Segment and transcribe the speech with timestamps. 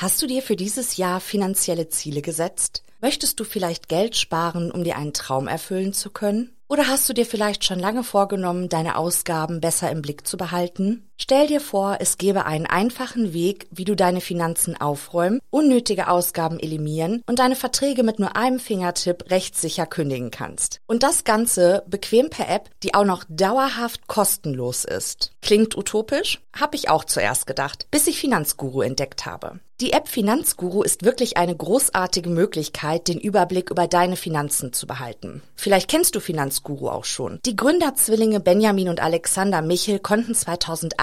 [0.00, 2.84] Hast du dir für dieses Jahr finanzielle Ziele gesetzt?
[3.00, 6.54] Möchtest du vielleicht Geld sparen, um dir einen Traum erfüllen zu können?
[6.68, 11.07] Oder hast du dir vielleicht schon lange vorgenommen, deine Ausgaben besser im Blick zu behalten?
[11.20, 16.60] Stell dir vor, es gäbe einen einfachen Weg, wie du deine Finanzen aufräumen, unnötige Ausgaben
[16.60, 20.80] eliminieren und deine Verträge mit nur einem Fingertipp rechtssicher kündigen kannst.
[20.86, 25.32] Und das Ganze bequem per App, die auch noch dauerhaft kostenlos ist.
[25.42, 26.40] Klingt utopisch?
[26.58, 29.58] Hab ich auch zuerst gedacht, bis ich Finanzguru entdeckt habe.
[29.80, 35.40] Die App Finanzguru ist wirklich eine großartige Möglichkeit, den Überblick über deine Finanzen zu behalten.
[35.54, 37.38] Vielleicht kennst du Finanzguru auch schon.
[37.46, 40.34] Die Gründerzwillinge Benjamin und Alexander Michel konnten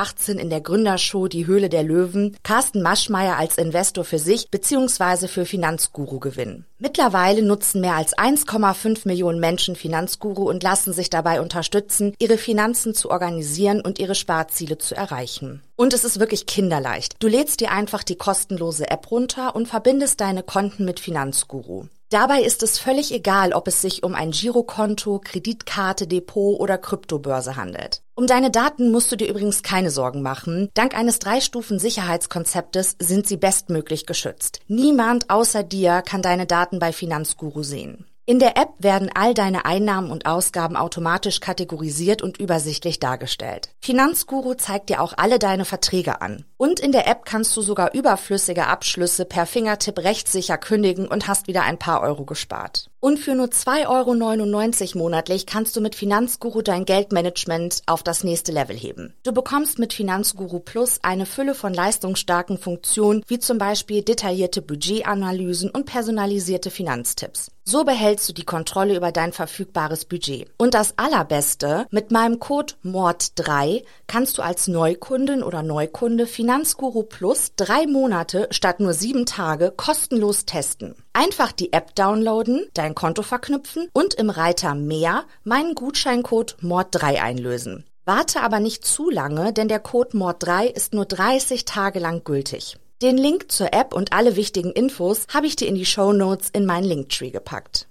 [0.05, 5.27] 2018 in der Gründershow Die Höhle der Löwen Carsten Maschmeyer als Investor für sich bzw.
[5.27, 6.65] für Finanzguru gewinnen.
[6.77, 12.93] Mittlerweile nutzen mehr als 1,5 Millionen Menschen Finanzguru und lassen sich dabei unterstützen, ihre Finanzen
[12.93, 15.61] zu organisieren und ihre Sparziele zu erreichen.
[15.75, 17.15] Und es ist wirklich kinderleicht.
[17.19, 21.85] Du lädst dir einfach die kostenlose App runter und verbindest deine Konten mit Finanzguru.
[22.09, 27.55] Dabei ist es völlig egal, ob es sich um ein Girokonto, Kreditkarte, Depot oder Kryptobörse
[27.55, 28.03] handelt.
[28.13, 30.69] Um deine Daten musst du dir übrigens keine Sorgen machen.
[30.73, 34.59] Dank eines Drei-Stufen-Sicherheitskonzeptes sind sie bestmöglich geschützt.
[34.67, 38.05] Niemand außer dir kann deine Daten bei Finanzguru sehen.
[38.27, 43.69] In der App werden all deine Einnahmen und Ausgaben automatisch kategorisiert und übersichtlich dargestellt.
[43.81, 46.43] Finanzguru zeigt dir auch alle deine Verträge an.
[46.57, 51.47] Und in der App kannst du sogar überflüssige Abschlüsse per Fingertipp rechtssicher kündigen und hast
[51.47, 52.89] wieder ein paar Euro gespart.
[53.05, 58.51] Und für nur 2,99 Euro monatlich kannst du mit Finanzguru dein Geldmanagement auf das nächste
[58.51, 59.13] Level heben.
[59.21, 65.69] Du bekommst mit Finanzguru Plus eine Fülle von leistungsstarken Funktionen, wie zum Beispiel detaillierte Budgetanalysen
[65.69, 67.51] und personalisierte Finanztipps.
[67.67, 70.49] So behältst du die Kontrolle über dein verfügbares Budget.
[70.57, 77.53] Und das Allerbeste, mit meinem Code MORD3 kannst du als Neukundin oder Neukunde Finanzguru Plus
[77.55, 80.95] drei Monate statt nur sieben Tage kostenlos testen.
[81.13, 87.85] Einfach die App downloaden, dein Konto verknüpfen und im Reiter Mehr meinen Gutscheincode MORD3 einlösen.
[88.05, 92.77] Warte aber nicht zu lange, denn der Code MORD3 ist nur 30 Tage lang gültig.
[93.01, 96.49] Den Link zur App und alle wichtigen Infos habe ich dir in die Show Notes
[96.53, 97.87] in meinen Linktree gepackt.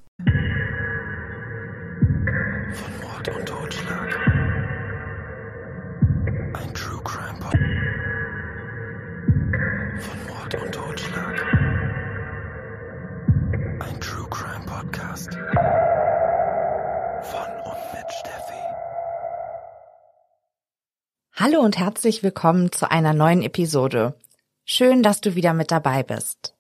[15.15, 15.35] Podcast.
[17.23, 18.61] Von und mit Steffi.
[21.35, 24.15] Hallo und herzlich willkommen zu einer neuen Episode.
[24.65, 26.55] Schön, dass du wieder mit dabei bist.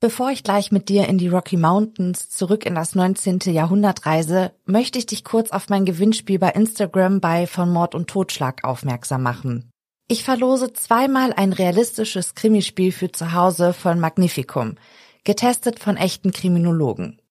[0.00, 3.38] Bevor ich gleich mit dir in die Rocky Mountains zurück in das 19.
[3.52, 8.08] Jahrhundert reise, möchte ich dich kurz auf mein Gewinnspiel bei Instagram bei von Mord und
[8.10, 9.70] Totschlag aufmerksam machen.
[10.08, 14.74] Ich verlose zweimal ein realistisches Krimispiel für zu Hause von Magnificum,
[15.22, 17.21] getestet von echten Kriminologen.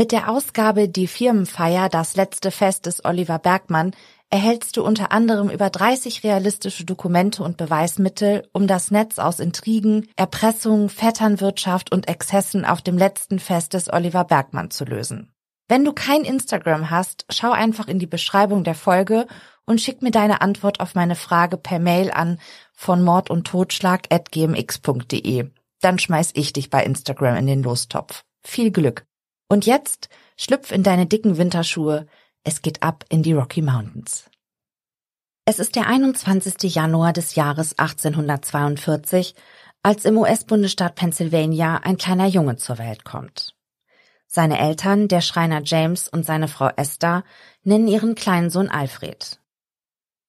[0.00, 3.90] Mit der Ausgabe Die Firmenfeier, das letzte Fest des Oliver Bergmann,
[4.30, 10.08] erhältst du unter anderem über 30 realistische Dokumente und Beweismittel, um das Netz aus Intrigen,
[10.16, 15.34] Erpressung, Vetternwirtschaft und Exzessen auf dem letzten Fest des Oliver Bergmann zu lösen.
[15.68, 19.26] Wenn du kein Instagram hast, schau einfach in die Beschreibung der Folge
[19.66, 22.40] und schick mir deine Antwort auf meine Frage per Mail an
[22.72, 25.50] von Mord und Totschlag at gmx.de.
[25.82, 28.24] Dann schmeiß ich dich bei Instagram in den Lostopf.
[28.42, 29.04] Viel Glück.
[29.50, 32.06] Und jetzt schlüpf in deine dicken Winterschuhe,
[32.44, 34.30] es geht ab in die Rocky Mountains.
[35.44, 36.72] Es ist der 21.
[36.72, 39.34] Januar des Jahres 1842,
[39.82, 43.56] als im US-Bundesstaat Pennsylvania ein kleiner Junge zur Welt kommt.
[44.28, 47.24] Seine Eltern, der Schreiner James und seine Frau Esther,
[47.64, 49.40] nennen ihren kleinen Sohn Alfred.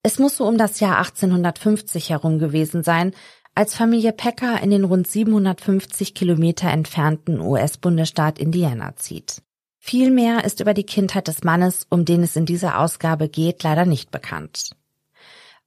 [0.01, 3.13] Es muss so um das Jahr 1850 herum gewesen sein,
[3.53, 9.41] als Familie Packer in den rund 750 Kilometer entfernten US-Bundesstaat Indiana zieht.
[9.77, 13.63] Viel mehr ist über die Kindheit des Mannes, um den es in dieser Ausgabe geht,
[13.63, 14.71] leider nicht bekannt.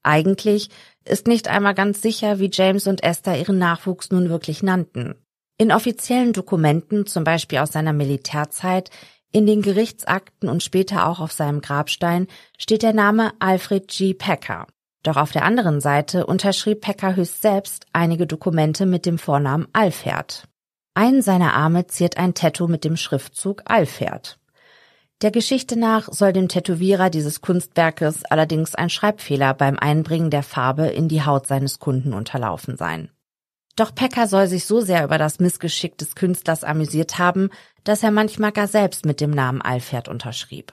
[0.02, 0.70] Eigentlich
[1.04, 5.14] ist nicht einmal ganz sicher, wie James und Esther ihren Nachwuchs nun wirklich nannten.
[5.58, 8.90] In offiziellen Dokumenten, zum Beispiel aus seiner Militärzeit,
[9.32, 14.14] in den Gerichtsakten und später auch auf seinem Grabstein steht der Name Alfred G.
[14.14, 14.68] Packer.
[15.04, 20.48] Doch auf der anderen Seite unterschrieb Peckerhüst selbst einige Dokumente mit dem Vornamen Alferd.
[20.94, 24.38] Einen seiner Arme ziert ein Tattoo mit dem Schriftzug Alferd.
[25.22, 30.86] Der Geschichte nach soll dem Tätowierer dieses Kunstwerkes allerdings ein Schreibfehler beim Einbringen der Farbe
[30.86, 33.10] in die Haut seines Kunden unterlaufen sein.
[33.76, 37.50] Doch Pecker soll sich so sehr über das Missgeschick des Künstlers amüsiert haben,
[37.82, 40.72] dass er manchmal gar selbst mit dem Namen Alferd unterschrieb.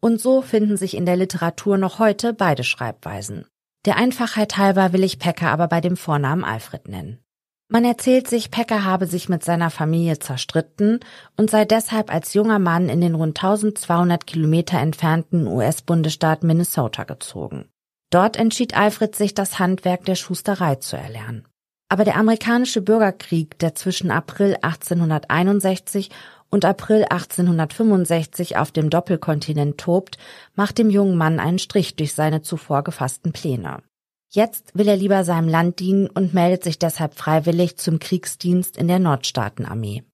[0.00, 3.46] Und so finden sich in der Literatur noch heute beide Schreibweisen.
[3.84, 7.18] Der Einfachheit halber will ich Pecker aber bei dem Vornamen Alfred nennen.
[7.68, 11.00] Man erzählt sich, Pecker habe sich mit seiner Familie zerstritten
[11.36, 17.70] und sei deshalb als junger Mann in den rund 1200 Kilometer entfernten US-Bundesstaat Minnesota gezogen.
[18.10, 21.48] Dort entschied Alfred sich, das Handwerk der Schusterei zu erlernen.
[21.88, 26.10] Aber der amerikanische Bürgerkrieg, der zwischen April 1861
[26.52, 30.18] und April 1865 auf dem Doppelkontinent tobt,
[30.54, 33.78] macht dem jungen Mann einen Strich durch seine zuvor gefassten Pläne.
[34.30, 38.86] Jetzt will er lieber seinem Land dienen und meldet sich deshalb freiwillig zum Kriegsdienst in
[38.86, 40.04] der Nordstaatenarmee.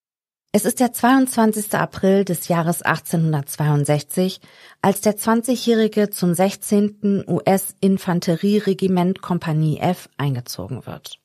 [0.50, 1.74] Es ist der 22.
[1.74, 4.40] April des Jahres 1862,
[4.80, 7.24] als der 20-Jährige zum 16.
[7.28, 11.20] US-Infanterieregiment Kompanie F eingezogen wird.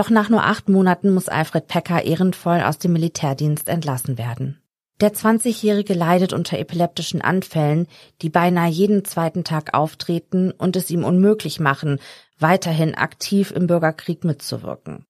[0.00, 4.58] Doch nach nur acht Monaten muss Alfred Pecker ehrenvoll aus dem Militärdienst entlassen werden.
[5.02, 7.86] Der 20-Jährige leidet unter epileptischen Anfällen,
[8.22, 11.98] die beinahe jeden zweiten Tag auftreten und es ihm unmöglich machen,
[12.38, 15.04] weiterhin aktiv im Bürgerkrieg mitzuwirken.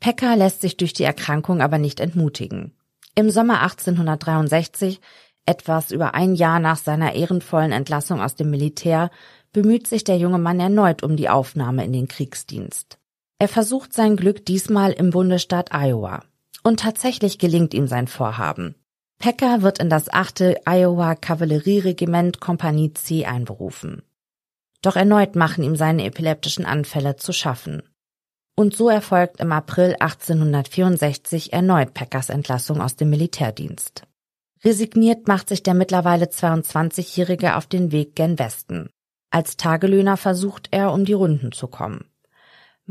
[0.00, 2.72] Pecker lässt sich durch die Erkrankung aber nicht entmutigen.
[3.14, 5.00] Im Sommer 1863,
[5.46, 9.12] etwas über ein Jahr nach seiner ehrenvollen Entlassung aus dem Militär,
[9.52, 12.98] bemüht sich der junge Mann erneut um die Aufnahme in den Kriegsdienst.
[13.42, 16.22] Er versucht sein Glück diesmal im Bundesstaat Iowa.
[16.62, 18.76] Und tatsächlich gelingt ihm sein Vorhaben.
[19.18, 24.02] Pecker wird in das achte Iowa Kavallerieregiment Kompanie C einberufen.
[24.80, 27.82] Doch erneut machen ihm seine epileptischen Anfälle zu schaffen.
[28.54, 34.04] Und so erfolgt im April 1864 erneut Peckers Entlassung aus dem Militärdienst.
[34.62, 38.88] Resigniert macht sich der mittlerweile 22-Jährige auf den Weg gen Westen.
[39.32, 42.04] Als Tagelöhner versucht er, um die Runden zu kommen.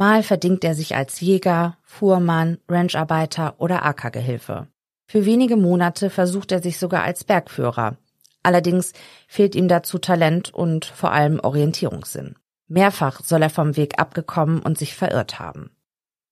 [0.01, 4.65] Mal verdingt er sich als Jäger, Fuhrmann, Rancharbeiter oder Ackergehilfe.
[5.05, 7.97] Für wenige Monate versucht er sich sogar als Bergführer.
[8.41, 8.93] Allerdings
[9.27, 12.33] fehlt ihm dazu Talent und vor allem Orientierungssinn.
[12.67, 15.69] Mehrfach soll er vom Weg abgekommen und sich verirrt haben.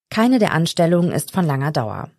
[0.09, 2.09] Keine der Anstellungen ist von langer Dauer.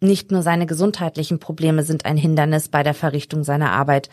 [0.00, 4.10] Nicht nur seine gesundheitlichen Probleme sind ein Hindernis bei der Verrichtung seiner Arbeit,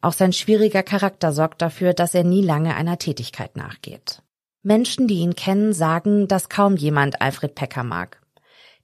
[0.00, 4.22] auch sein schwieriger Charakter sorgt dafür, dass er nie lange einer Tätigkeit nachgeht.
[4.62, 8.20] Menschen, die ihn kennen, sagen, dass kaum jemand Alfred Pecker mag.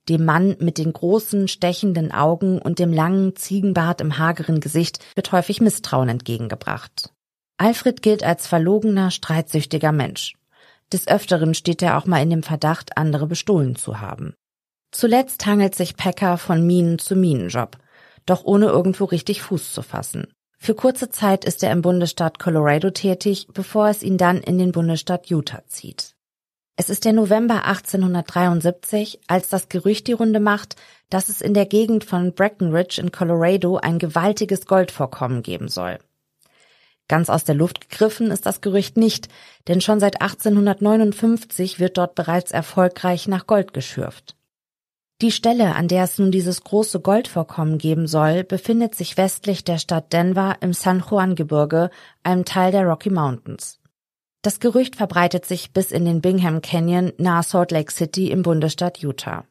[0.09, 5.33] Dem Mann mit den großen, stechenden Augen und dem langen Ziegenbart im hageren Gesicht wird
[5.33, 7.11] häufig Misstrauen entgegengebracht.
[7.57, 10.35] Alfred gilt als verlogener, streitsüchtiger Mensch.
[10.93, 14.35] Des Öfteren steht er auch mal in dem Verdacht, andere bestohlen zu haben.
[14.91, 17.79] Zuletzt hangelt sich Pecker von Minen zu Minenjob,
[18.27, 20.34] doch ohne irgendwo richtig Fuß zu fassen.
[20.65, 24.73] Für kurze Zeit ist er im Bundesstaat Colorado tätig, bevor es ihn dann in den
[24.73, 26.15] Bundesstaat Utah zieht.
[26.75, 30.77] Es ist der November 1873, als das Gerücht die Runde macht,
[31.11, 35.99] dass es in der Gegend von Breckenridge in Colorado ein gewaltiges Goldvorkommen geben soll.
[37.09, 39.29] Ganz aus der Luft gegriffen ist das Gerücht nicht,
[39.69, 44.35] denn schon seit 1859 wird dort bereits erfolgreich nach Gold geschürft.
[45.25, 49.79] Die Stelle, an der es nun dieses große Goldvorkommen geben soll, befindet sich westlich der
[49.79, 51.89] Stadt Denver im San Juan Gebirge,
[52.23, 53.81] einem Teil der Rocky Mountains.
[54.43, 58.99] Das Gerücht verbreitet sich bis in den Bingham Canyon nahe Salt Lake City im Bundesstaat
[58.99, 59.47] Utah.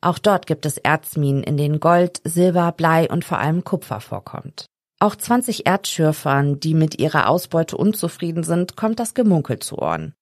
[0.00, 4.64] Auch dort gibt es Erzminen, in denen Gold, Silber, Blei und vor allem Kupfer vorkommt.
[5.00, 10.14] Auch 20 Erdschürfern, die mit ihrer Ausbeute unzufrieden sind, kommt das Gemunkel zu Ohren.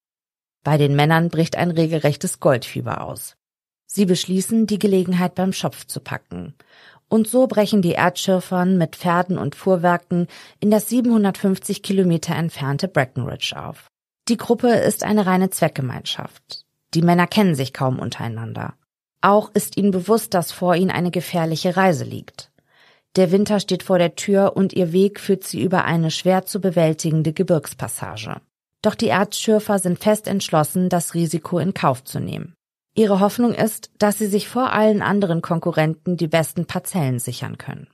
[0.64, 3.37] Bei den Männern bricht ein regelrechtes Goldfieber aus.
[3.90, 6.54] Sie beschließen, die Gelegenheit beim Schopf zu packen.
[7.08, 10.28] Und so brechen die Erdschürfern mit Pferden und Fuhrwerken
[10.60, 13.88] in das 750 Kilometer entfernte Breckenridge auf.
[14.28, 16.66] Die Gruppe ist eine reine Zweckgemeinschaft.
[16.92, 18.74] Die Männer kennen sich kaum untereinander.
[19.22, 22.52] Auch ist ihnen bewusst, dass vor ihnen eine gefährliche Reise liegt.
[23.16, 26.60] Der Winter steht vor der Tür und ihr Weg führt sie über eine schwer zu
[26.60, 28.42] bewältigende Gebirgspassage.
[28.82, 32.54] Doch die Erzschürfer sind fest entschlossen, das Risiko in Kauf zu nehmen.
[32.98, 37.86] Ihre Hoffnung ist, dass sie sich vor allen anderen Konkurrenten die besten Parzellen sichern können.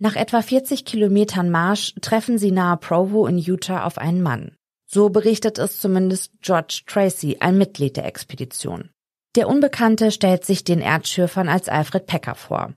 [0.00, 4.56] Nach etwa 40 Kilometern Marsch treffen sie nahe Provo in Utah auf einen Mann.
[4.84, 8.90] So berichtet es zumindest George Tracy, ein Mitglied der Expedition.
[9.36, 12.74] Der Unbekannte stellt sich den Erdschürfern als Alfred Pecker vor.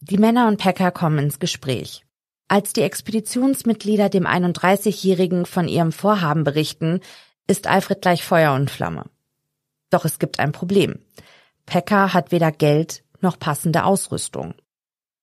[0.00, 2.04] Die Männer und Pecker kommen ins Gespräch.
[2.48, 7.00] Als die Expeditionsmitglieder dem 31-Jährigen von ihrem Vorhaben berichten,
[7.46, 9.06] ist Alfred gleich Feuer und Flamme.
[9.90, 10.98] Doch es gibt ein Problem.
[11.66, 14.54] Pecker hat weder Geld noch passende Ausrüstung.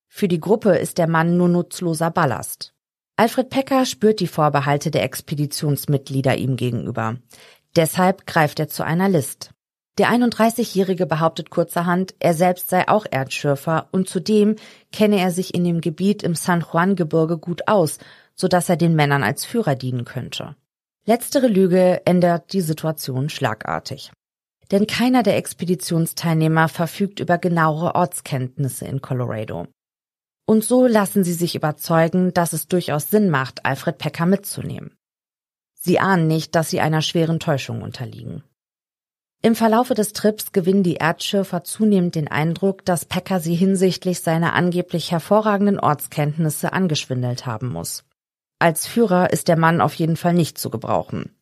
[0.08, 2.74] Für die Gruppe ist der Mann nur nutzloser Ballast.
[3.18, 7.18] Alfred Pecker spürt die Vorbehalte der Expeditionsmitglieder ihm gegenüber.
[7.76, 9.52] Deshalb greift er zu einer List.
[9.98, 14.58] Der 31-Jährige behauptet kurzerhand, er selbst sei auch Erdschürfer und zudem
[14.92, 18.00] kenne er sich in dem Gebiet im San Juan-Gebirge gut aus,
[18.36, 20.58] so dass er den Männern als Führer dienen könnte.
[21.06, 24.12] Letztere Lüge ändert die Situation schlagartig.
[24.72, 29.68] Denn keiner der Expeditionsteilnehmer verfügt über genauere Ortskenntnisse in Colorado.
[30.48, 34.96] Und so lassen sie sich überzeugen, dass es durchaus Sinn macht, Alfred Pecker mitzunehmen.
[35.74, 38.44] Sie ahnen nicht, dass sie einer schweren Täuschung unterliegen.
[39.42, 44.54] Im Verlaufe des Trips gewinnen die Erdschürfer zunehmend den Eindruck, dass Pecker sie hinsichtlich seiner
[44.54, 48.06] angeblich hervorragenden Ortskenntnisse angeschwindelt haben muss.
[48.58, 51.36] Als Führer ist der Mann auf jeden Fall nicht zu gebrauchen.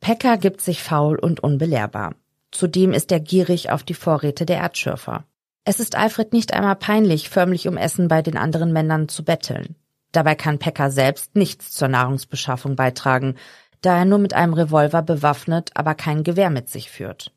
[0.00, 2.14] Pecker gibt sich faul und unbelehrbar.
[2.56, 5.26] Zudem ist er gierig auf die Vorräte der Erdschürfer.
[5.64, 9.76] Es ist Alfred nicht einmal peinlich, förmlich um Essen bei den anderen Männern zu betteln.
[10.10, 13.34] Dabei kann Pecker selbst nichts zur Nahrungsbeschaffung beitragen,
[13.82, 17.30] da er nur mit einem Revolver bewaffnet, aber kein Gewehr mit sich führt.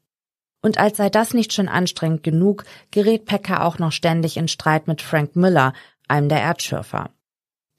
[0.61, 4.87] Und als sei das nicht schon anstrengend genug, gerät Pecker auch noch ständig in Streit
[4.87, 5.73] mit Frank Miller,
[6.07, 7.09] einem der Erdschürfer.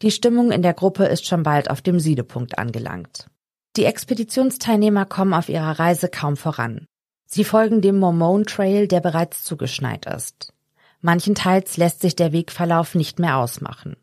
[0.03, 3.31] Die Stimmung in der Gruppe ist schon bald auf dem Siedepunkt angelangt.
[3.77, 6.87] Die Expeditionsteilnehmer kommen auf ihrer Reise kaum voran.
[7.33, 10.53] Sie folgen dem Mormon Trail, der bereits zugeschneit ist.
[11.01, 13.97] Manchenteils lässt sich der Wegverlauf nicht mehr ausmachen.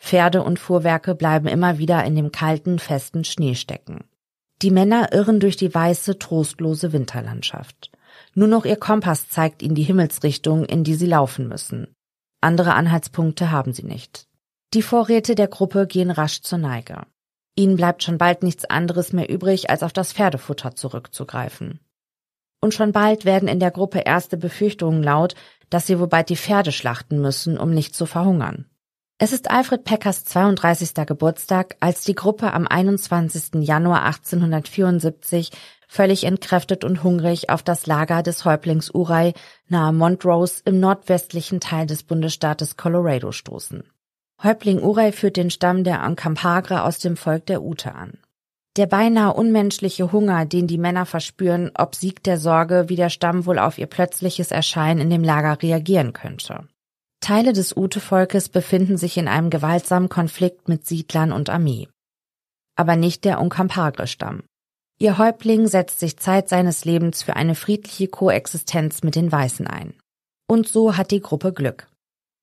[0.00, 4.04] Pferde und Fuhrwerke bleiben immer wieder in dem kalten, festen Schnee stecken.
[4.62, 7.92] Die Männer irren durch die weiße, trostlose Winterlandschaft.
[8.34, 11.94] Nur noch ihr Kompass zeigt ihnen die Himmelsrichtung, in die sie laufen müssen.
[12.40, 14.26] Andere Anhaltspunkte haben sie nicht.
[14.74, 17.06] Die Vorräte der Gruppe gehen rasch zur Neige.
[17.54, 21.78] Ihnen bleibt schon bald nichts anderes mehr übrig, als auf das Pferdefutter zurückzugreifen
[22.60, 25.34] und schon bald werden in der Gruppe erste Befürchtungen laut,
[25.70, 28.66] dass sie wohl bald die Pferde schlachten müssen, um nicht zu verhungern.
[29.18, 31.06] Es ist Alfred Peckers 32.
[31.06, 33.66] Geburtstag, als die Gruppe am 21.
[33.66, 35.52] Januar 1874
[35.88, 39.32] völlig entkräftet und hungrig auf das Lager des Häuptlings Uray
[39.68, 43.84] nahe Montrose im nordwestlichen Teil des Bundesstaates Colorado stoßen.
[44.42, 48.18] Häuptling Uray führt den Stamm der Ancampagre aus dem Volk der Ute an.
[48.76, 53.58] Der beinahe unmenschliche Hunger, den die Männer verspüren, obsiegt der Sorge, wie der Stamm wohl
[53.58, 56.68] auf ihr plötzliches Erscheinen in dem Lager reagieren könnte.
[57.20, 61.88] Teile des Ute-Volkes befinden sich in einem gewaltsamen Konflikt mit Siedlern und Armee.
[62.76, 64.42] Aber nicht der Unkampagre-Stamm.
[64.98, 69.94] Ihr Häuptling setzt sich Zeit seines Lebens für eine friedliche Koexistenz mit den Weißen ein.
[70.46, 71.88] Und so hat die Gruppe Glück.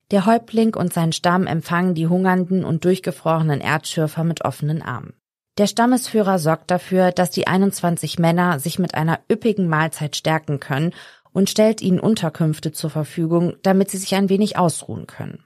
[0.10, 5.14] Der Häuptling und sein Stamm empfangen die hungernden und durchgefrorenen Erdschürfer mit offenen Armen.
[5.60, 10.94] Der Stammesführer sorgt dafür, dass die 21 Männer sich mit einer üppigen Mahlzeit stärken können
[11.32, 15.44] und stellt ihnen Unterkünfte zur Verfügung, damit sie sich ein wenig ausruhen können.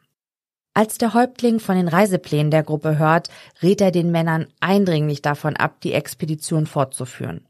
[0.74, 3.30] Als der Häuptling von den Reiseplänen der Gruppe hört,
[3.62, 7.48] rät er den Männern eindringlich davon ab, die Expedition fortzuführen.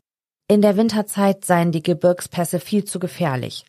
[0.47, 3.65] In der Winterzeit seien die Gebirgspässe viel zu gefährlich.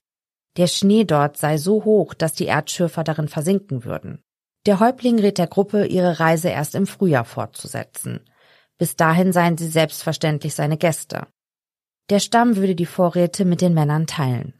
[0.57, 4.23] Der Schnee dort sei so hoch, dass die Erdschürfer darin versinken würden.
[4.64, 8.21] Der Häuptling rät der Gruppe, ihre Reise erst im Frühjahr fortzusetzen.
[8.78, 11.26] Bis dahin seien sie selbstverständlich seine Gäste.
[12.11, 14.54] Der Stamm würde die Vorräte mit den Männern teilen.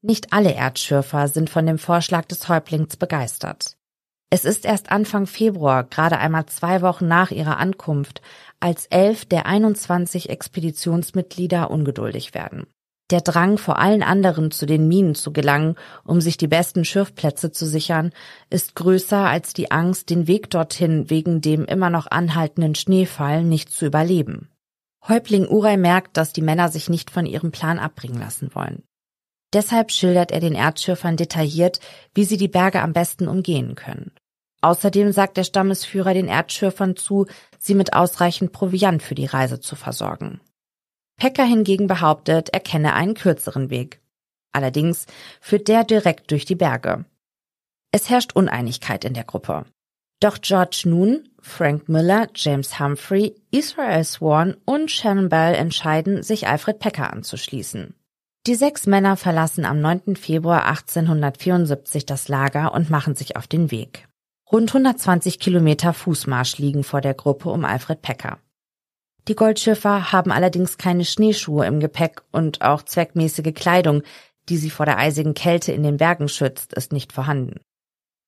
[0.00, 3.76] Nicht alle Erdschürfer sind von dem Vorschlag des Häuptlings begeistert.
[4.30, 8.22] Es ist erst Anfang Februar, gerade einmal zwei Wochen nach ihrer Ankunft,
[8.60, 12.66] als elf der 21 Expeditionsmitglieder ungeduldig werden.
[13.10, 17.50] Der Drang, vor allen anderen zu den Minen zu gelangen, um sich die besten Schürfplätze
[17.50, 18.12] zu sichern,
[18.50, 23.70] ist größer als die Angst, den Weg dorthin wegen dem immer noch anhaltenden Schneefall nicht
[23.70, 24.50] zu überleben.
[25.06, 28.82] Häuptling Uray merkt, dass die Männer sich nicht von ihrem Plan abbringen lassen wollen.
[29.54, 31.80] Deshalb schildert er den Erdschürfern detailliert,
[32.14, 34.12] wie sie die Berge am besten umgehen können.
[34.60, 37.26] Außerdem sagt der Stammesführer den Erdschürfern zu,
[37.58, 40.40] sie mit ausreichend Proviant für die Reise zu versorgen.
[41.18, 44.00] Pecker hingegen behauptet, er kenne einen kürzeren Weg.
[44.52, 45.06] Allerdings
[45.40, 47.04] führt der direkt durch die Berge.
[47.92, 49.66] Es herrscht Uneinigkeit in der Gruppe.
[50.20, 56.78] Doch George Noon, Frank Miller, James Humphrey, Israel Swan und Shannon Bell entscheiden, sich Alfred
[56.78, 57.94] Pecker anzuschließen.
[58.46, 60.16] Die sechs Männer verlassen am 9.
[60.16, 64.08] Februar 1874 das Lager und machen sich auf den Weg.
[64.50, 68.38] Rund 120 Kilometer Fußmarsch liegen vor der Gruppe um Alfred Pecker.
[69.28, 74.02] Die Goldschiffer haben allerdings keine Schneeschuhe im Gepäck und auch zweckmäßige Kleidung,
[74.48, 77.60] die sie vor der eisigen Kälte in den Bergen schützt, ist nicht vorhanden.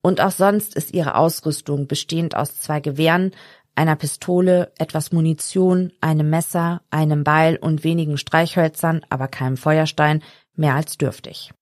[0.02, 3.32] Und auch sonst ist ihre Ausrüstung bestehend aus zwei Gewehren,
[3.74, 10.22] einer Pistole, etwas Munition, einem Messer, einem Beil und wenigen Streichhölzern, aber keinem Feuerstein,
[10.54, 11.52] mehr als dürftig.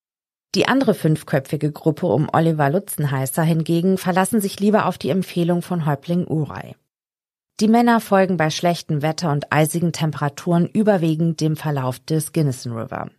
[0.56, 5.86] Die andere fünfköpfige Gruppe um Oliver Lutzenheißer hingegen verlassen sich lieber auf die Empfehlung von
[5.86, 6.74] Häuptling Urei.
[7.60, 13.10] Die Männer folgen bei schlechtem Wetter und eisigen Temperaturen überwiegend dem Verlauf des Gunnison River.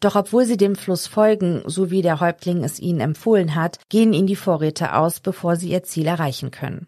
[0.00, 4.12] Doch obwohl sie dem Fluss folgen, so wie der Häuptling es ihnen empfohlen hat, gehen
[4.12, 6.86] ihnen die Vorräte aus, bevor sie ihr Ziel erreichen können.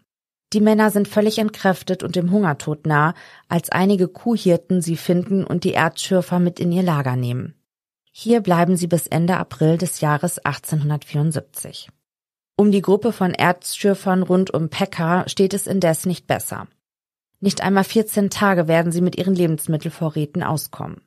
[0.53, 3.13] Die Männer sind völlig entkräftet und dem Hungertod nah,
[3.49, 7.55] als einige Kuhhirten sie finden und die Erdschürfer mit in ihr Lager nehmen.
[8.13, 11.89] Hier bleiben sie bis Ende April des Jahres 1874.
[12.55, 16.67] Um die Gruppe von Erzschürfern rund um Pekka steht es indes nicht besser.
[17.45, 21.01] Nicht einmal 14 Tage werden sie mit ihren Lebensmittelvorräten auskommen.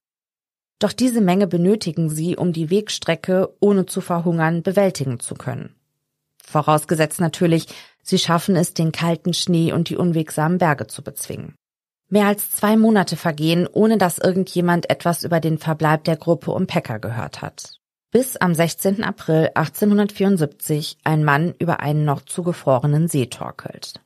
[0.78, 5.75] Doch diese Menge benötigen sie, um die Wegstrecke, ohne zu verhungern, bewältigen zu können.
[6.45, 7.66] Vorausgesetzt natürlich,
[8.04, 11.57] sie schaffen es, den kalten Schnee und die unwegsamen Berge zu bezwingen.
[12.09, 16.68] Mehr als zwei Monate vergehen, ohne dass irgendjemand etwas über den Verbleib der Gruppe um
[16.68, 17.80] Pecker gehört hat.
[18.12, 19.02] Bis am 16.
[19.02, 24.00] April 1874 ein Mann über einen noch zugefrorenen See torkelt.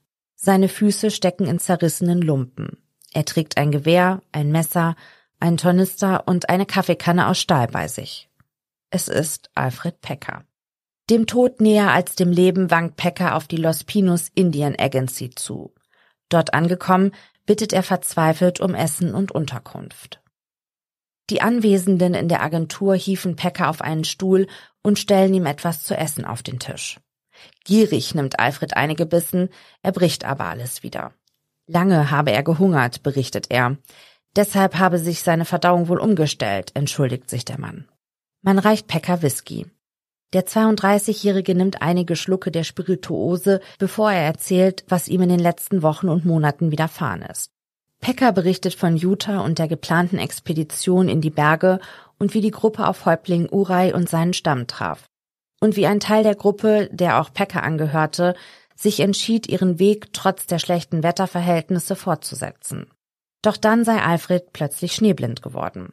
[0.45, 2.77] Seine Füße stecken in zerrissenen Lumpen.
[3.13, 4.97] Er trägt ein Gewehr, ein Messer,
[5.39, 8.29] einen Tornister und eine Kaffeekanne aus Stahl bei sich.
[8.91, 10.45] Es ist Alfred Pecker.
[11.11, 15.73] Dem Tod näher als dem Leben wankt Pecker auf die Los Pinos Indian Agency zu.
[16.29, 17.13] Dort angekommen,
[17.47, 20.23] bittet er verzweifelt um Essen und Unterkunft.
[21.31, 24.49] Die Anwesenden in der Agentur hieven Pecker auf einen Stuhl
[24.83, 26.99] und stellen ihm etwas zu essen auf den Tisch.
[27.65, 29.49] Gierig nimmt Alfred einige Bissen,
[29.83, 31.13] er bricht aber alles wieder.
[31.67, 33.77] Lange habe er gehungert, berichtet er.
[34.35, 37.87] Deshalb habe sich seine Verdauung wohl umgestellt, entschuldigt sich der Mann.
[38.43, 39.67] Man reicht Pecker Whisky.
[40.33, 45.83] Der 32-Jährige nimmt einige Schlucke der Spirituose, bevor er erzählt, was ihm in den letzten
[45.83, 47.51] Wochen und Monaten widerfahren ist.
[48.01, 51.79] Pecker berichtet von Utah und der geplanten Expedition in die Berge
[52.19, 55.05] und wie die Gruppe auf Häuptling Urai und seinen Stamm traf.
[55.63, 58.35] Und wie ein Teil der Gruppe, der auch Pecker angehörte,
[58.75, 62.89] sich entschied, ihren Weg trotz der schlechten Wetterverhältnisse fortzusetzen.
[63.43, 65.93] Doch dann sei Alfred plötzlich schneeblind geworden.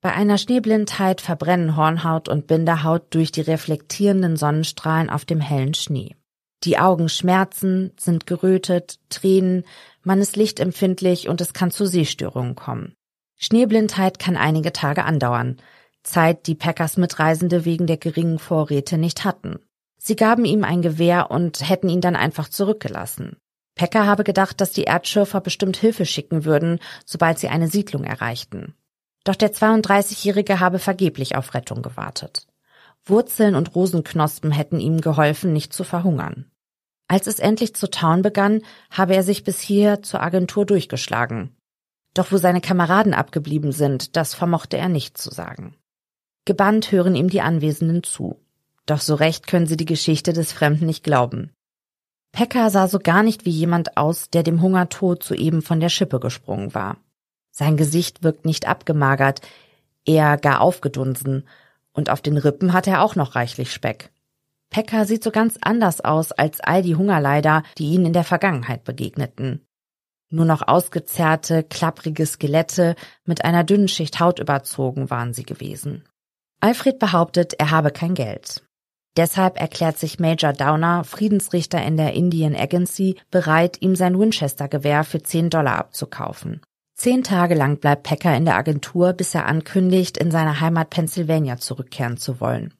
[0.00, 6.16] Bei einer Schneeblindheit verbrennen Hornhaut und Binderhaut durch die reflektierenden Sonnenstrahlen auf dem hellen Schnee.
[6.64, 9.64] Die Augen schmerzen, sind gerötet, Tränen,
[10.02, 12.94] man ist lichtempfindlich und es kann zu Sehstörungen kommen.
[13.36, 15.58] Schneeblindheit kann einige Tage andauern,
[16.02, 19.58] Zeit, die Packers Mitreisende wegen der geringen Vorräte nicht hatten.
[19.98, 23.36] Sie gaben ihm ein Gewehr und hätten ihn dann einfach zurückgelassen.
[23.74, 28.74] Packer habe gedacht, dass die Erdschürfer bestimmt Hilfe schicken würden, sobald sie eine Siedlung erreichten.
[29.24, 32.46] Doch der 32-Jährige habe vergeblich auf Rettung gewartet.
[33.04, 36.50] Wurzeln und Rosenknospen hätten ihm geholfen, nicht zu verhungern.
[37.08, 41.56] Als es endlich zu tauen begann, habe er sich bis hier zur Agentur durchgeschlagen.
[42.14, 45.74] Doch wo seine Kameraden abgeblieben sind, das vermochte er nicht zu sagen.
[46.44, 48.40] Gebannt hören ihm die Anwesenden zu.
[48.86, 51.52] Doch so recht können sie die Geschichte des Fremden nicht glauben.
[52.32, 56.18] Pekka sah so gar nicht wie jemand aus, der dem Hungertod soeben von der Schippe
[56.18, 56.96] gesprungen war.
[57.50, 59.42] Sein Gesicht wirkt nicht abgemagert,
[60.04, 61.46] eher gar aufgedunsen,
[61.92, 64.10] und auf den Rippen hat er auch noch reichlich Speck.
[64.70, 68.84] Pekka sieht so ganz anders aus als all die Hungerleider, die ihnen in der Vergangenheit
[68.84, 69.60] begegneten.
[70.30, 76.04] Nur noch ausgezerrte, klapprige Skelette mit einer dünnen Schicht Haut überzogen waren sie gewesen.
[76.62, 78.62] Alfred behauptet, er habe kein Geld.
[79.16, 85.20] Deshalb erklärt sich Major Downer, Friedensrichter in der Indian Agency, bereit, ihm sein Winchester-Gewehr für
[85.20, 86.60] 10 Dollar abzukaufen.
[86.94, 91.58] Zehn Tage lang bleibt Pecker in der Agentur, bis er ankündigt, in seine Heimat Pennsylvania
[91.58, 92.72] zurückkehren zu wollen.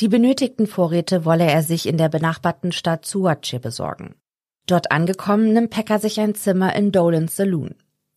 [0.00, 4.16] Die benötigten Vorräte wolle er sich in der benachbarten Stadt Suache besorgen.
[4.66, 7.74] Dort angekommen nimmt Pecker sich ein Zimmer in Dolan's Saloon.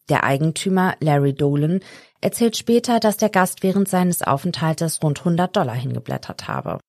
[0.10, 1.82] Der Eigentümer Larry Dolan
[2.22, 6.80] erzählt später, dass der Gast während seines Aufenthaltes rund 100 Dollar hingeblättert habe.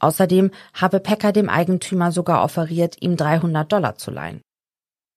[0.00, 4.40] Außerdem habe Pecker dem Eigentümer sogar offeriert, ihm 300 Dollar zu leihen.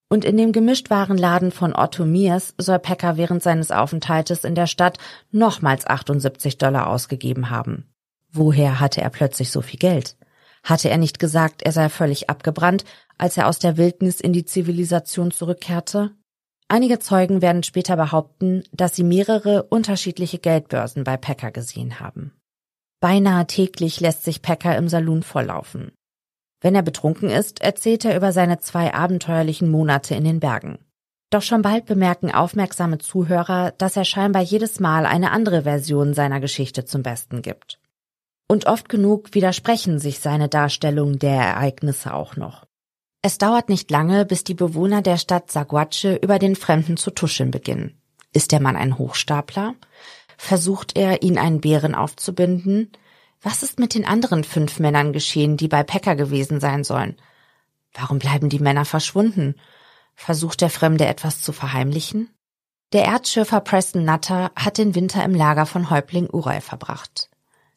[0.10, 4.98] Und in dem Gemischtwarenladen von Otto Miers soll Pecker während seines Aufenthaltes in der Stadt
[5.32, 7.88] nochmals 78 Dollar ausgegeben haben.
[8.30, 10.18] Woher hatte er plötzlich so viel Geld?
[10.64, 12.84] Hatte er nicht gesagt, er sei völlig abgebrannt,
[13.18, 16.12] als er aus der Wildnis in die Zivilisation zurückkehrte?
[16.72, 22.32] Einige Zeugen werden später behaupten, dass sie mehrere unterschiedliche Geldbörsen bei Packer gesehen haben.
[23.02, 25.92] Beinahe täglich lässt sich Packer im Saloon volllaufen.
[26.62, 30.80] Wenn er betrunken ist, erzählt er über seine zwei abenteuerlichen Monate in den Bergen.
[31.30, 36.40] Doch schon bald bemerken aufmerksame Zuhörer, dass er scheinbar jedes Mal eine andere Version seiner
[36.40, 37.82] Geschichte zum Besten gibt.
[38.48, 42.66] Und oft genug widersprechen sich seine Darstellungen der Ereignisse auch noch.
[43.24, 47.52] Es dauert nicht lange, bis die Bewohner der Stadt Saguache über den Fremden zu tuscheln
[47.52, 48.02] beginnen.
[48.34, 49.76] Ist der Mann ein Hochstapler?
[50.38, 52.92] Versucht er, ihn einen Bären aufzubinden?
[53.42, 57.16] Was ist mit den anderen fünf Männern geschehen, die bei Pekka gewesen sein sollen?
[57.94, 59.56] Warum bleiben die Männer verschwunden?
[60.16, 62.30] Versucht der Fremde etwas zu verheimlichen?
[62.94, 67.30] Der Erdschürfer Preston Nutter hat den Winter im Lager von Häuptling Uray verbracht.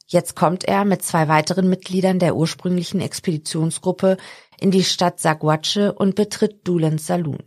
[0.07, 4.19] Jetzt kommt er mit zwei weiteren Mitgliedern der ursprünglichen Expeditionsgruppe
[4.65, 7.43] in die Stadt Saguache und betritt Dulens Saloon.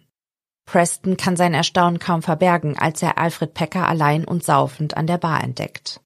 [0.67, 5.17] Preston kann sein Erstaunen kaum verbergen, als er Alfred Pecker allein und saufend an der
[5.17, 5.99] Bar entdeckt.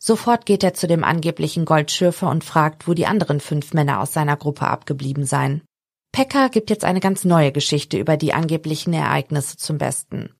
[0.00, 4.12] Sofort geht er zu dem angeblichen Goldschürfer und fragt, wo die anderen fünf Männer aus
[4.12, 5.62] seiner Gruppe abgeblieben seien.
[6.10, 10.34] Pecker gibt jetzt eine ganz neue Geschichte über die angeblichen Ereignisse zum Besten.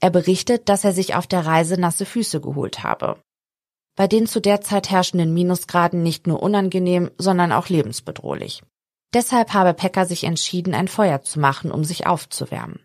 [0.00, 3.22] Er berichtet, dass er sich auf der Reise nasse Füße geholt habe.
[3.94, 8.64] Bei den zu der Zeit herrschenden Minusgraden nicht nur unangenehm, sondern auch lebensbedrohlich.
[9.12, 12.80] Deshalb habe Pecker sich entschieden, ein Feuer zu machen, um sich aufzuwärmen.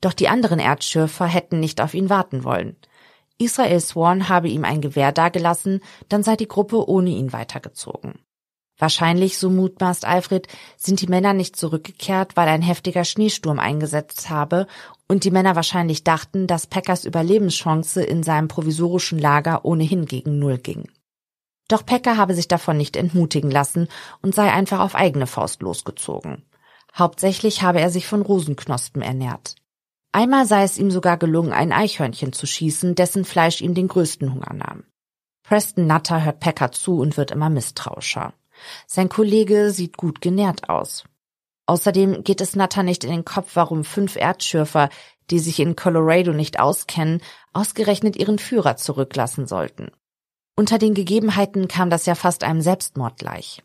[0.00, 2.76] Doch die anderen Erdschürfer hätten nicht auf ihn warten wollen.
[3.38, 8.18] Israel Swan habe ihm ein Gewehr dagelassen, dann sei die Gruppe ohne ihn weitergezogen.
[8.78, 14.66] Wahrscheinlich, so mutmaßt Alfred, sind die Männer nicht zurückgekehrt, weil ein heftiger Schneesturm eingesetzt habe
[15.06, 20.58] und die Männer wahrscheinlich dachten, dass Packers Überlebenschance in seinem provisorischen Lager ohnehin gegen Null
[20.58, 20.88] ging.
[21.68, 23.88] Doch Packer habe sich davon nicht entmutigen lassen
[24.22, 26.44] und sei einfach auf eigene Faust losgezogen.
[26.96, 29.56] Hauptsächlich habe er sich von Rosenknospen ernährt.
[30.12, 34.32] Einmal sei es ihm sogar gelungen, ein Eichhörnchen zu schießen, dessen Fleisch ihm den größten
[34.32, 34.84] Hunger nahm.
[35.42, 38.32] Preston Nutter hört Packer zu und wird immer misstrauischer.
[38.86, 41.04] Sein Kollege sieht gut genährt aus.
[41.66, 44.90] Außerdem geht es Nutter nicht in den Kopf, warum fünf Erdschürfer,
[45.30, 47.20] die sich in Colorado nicht auskennen,
[47.52, 49.90] ausgerechnet ihren Führer zurücklassen sollten.
[50.56, 53.62] Unter den Gegebenheiten kam das ja fast einem Selbstmord gleich.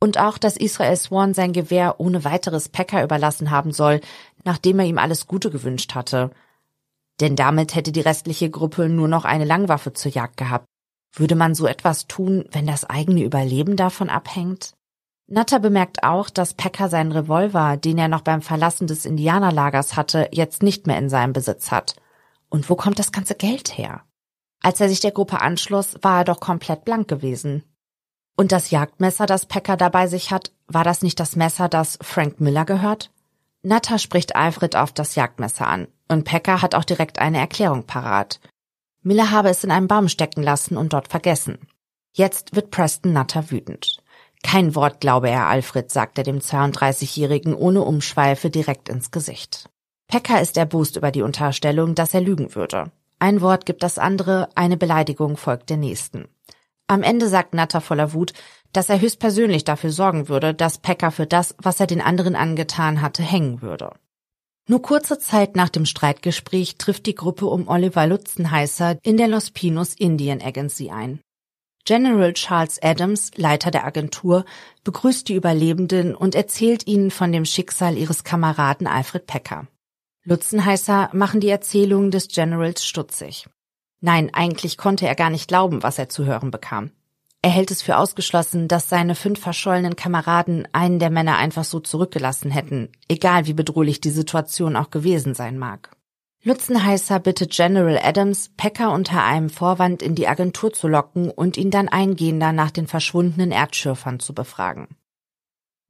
[0.00, 4.00] Und auch, dass Israel Swan sein Gewehr ohne weiteres Packer überlassen haben soll,
[4.44, 6.30] nachdem er ihm alles Gute gewünscht hatte.
[7.20, 10.64] Denn damit hätte die restliche Gruppe nur noch eine Langwaffe zur Jagd gehabt.
[11.12, 14.74] Würde man so etwas tun, wenn das eigene Überleben davon abhängt?
[15.26, 20.28] Natter bemerkt auch, dass Packer seinen Revolver, den er noch beim Verlassen des Indianerlagers hatte,
[20.32, 21.96] jetzt nicht mehr in seinem Besitz hat.
[22.48, 24.02] Und wo kommt das ganze Geld her?
[24.62, 27.64] Als er sich der Gruppe anschloss, war er doch komplett blank gewesen.
[28.36, 32.40] Und das Jagdmesser, das Packer dabei sich hat, war das nicht das Messer, das Frank
[32.40, 33.10] Miller gehört?
[33.62, 38.40] Natter spricht Alfred auf das Jagdmesser an und Packer hat auch direkt eine Erklärung parat.
[39.02, 41.58] Miller habe es in einem Baum stecken lassen und dort vergessen.
[42.12, 44.02] Jetzt wird Preston Natter wütend.
[44.42, 49.68] Kein Wort glaube er, Alfred, sagt er dem 32-Jährigen ohne Umschweife direkt ins Gesicht.
[50.08, 52.90] Packer ist erbost über die Unterstellung, dass er lügen würde.
[53.20, 56.26] Ein Wort gibt das andere, eine Beleidigung folgt der nächsten.
[56.86, 58.32] Am Ende sagt Natter voller Wut,
[58.72, 63.02] dass er höchstpersönlich dafür sorgen würde, dass Packer für das, was er den anderen angetan
[63.02, 63.92] hatte, hängen würde.
[64.68, 69.50] Nur kurze Zeit nach dem Streitgespräch trifft die Gruppe um Oliver Lutzenheißer in der Los
[69.50, 71.20] Pinos Indian Agency ein.
[71.84, 74.44] General Charles Adams, Leiter der Agentur,
[74.84, 79.66] begrüßt die Überlebenden und erzählt ihnen von dem Schicksal ihres Kameraden Alfred Packer.
[80.24, 83.46] Lutzenheißer machen die Erzählungen des Generals stutzig.
[84.00, 86.90] Nein, eigentlich konnte er gar nicht glauben, was er zu hören bekam.
[87.42, 91.80] Er hält es für ausgeschlossen, dass seine fünf verschollenen Kameraden einen der Männer einfach so
[91.80, 95.90] zurückgelassen hätten, egal wie bedrohlich die Situation auch gewesen sein mag.
[96.42, 101.70] Lutzenheißer bittet General Adams, Packer unter einem Vorwand in die Agentur zu locken und ihn
[101.70, 104.88] dann eingehender nach den verschwundenen Erdschürfern zu befragen.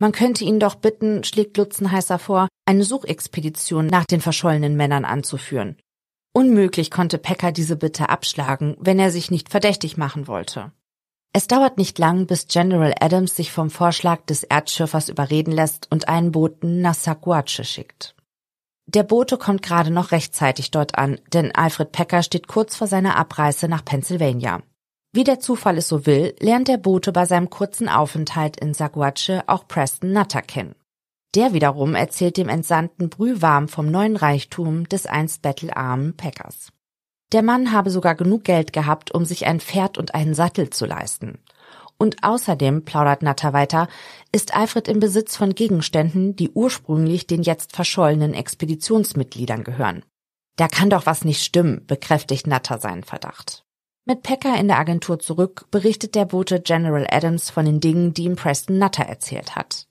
[0.01, 5.77] Man könnte ihn doch bitten, schlägt Lutzenheißer vor, eine Suchexpedition nach den verschollenen Männern anzuführen.
[6.33, 10.73] Unmöglich konnte Packer diese Bitte abschlagen, wenn er sich nicht verdächtig machen wollte.
[11.35, 16.09] Es dauert nicht lang, bis General Adams sich vom Vorschlag des Erdschürfers überreden lässt und
[16.09, 18.17] einen Boten nach Saguache schickt.
[18.87, 23.17] Der Bote kommt gerade noch rechtzeitig dort an, denn Alfred Packer steht kurz vor seiner
[23.17, 24.63] Abreise nach Pennsylvania.
[25.13, 29.43] Wie der Zufall es so will, lernt der Bote bei seinem kurzen Aufenthalt in Saguache
[29.49, 30.77] auch Preston Nutter kennen.
[31.35, 36.69] Der wiederum erzählt dem Entsandten brühwarm vom neuen Reichtum des einst bettelarmen Packers.
[37.33, 40.87] Der Mann habe sogar genug Geld gehabt, um sich ein Pferd und einen Sattel zu
[40.87, 41.39] leisten.
[41.99, 43.89] Und außerdem, plaudert Natter weiter,
[44.33, 50.05] ist Alfred im Besitz von Gegenständen, die ursprünglich den jetzt verschollenen Expeditionsmitgliedern gehören.
[50.57, 53.65] Da kann doch was nicht stimmen, bekräftigt Natter seinen Verdacht.
[54.07, 58.25] Mit Packer in der Agentur zurück berichtet der Bote General Adams von den Dingen, die
[58.25, 59.87] ihm Preston Nutter erzählt hat.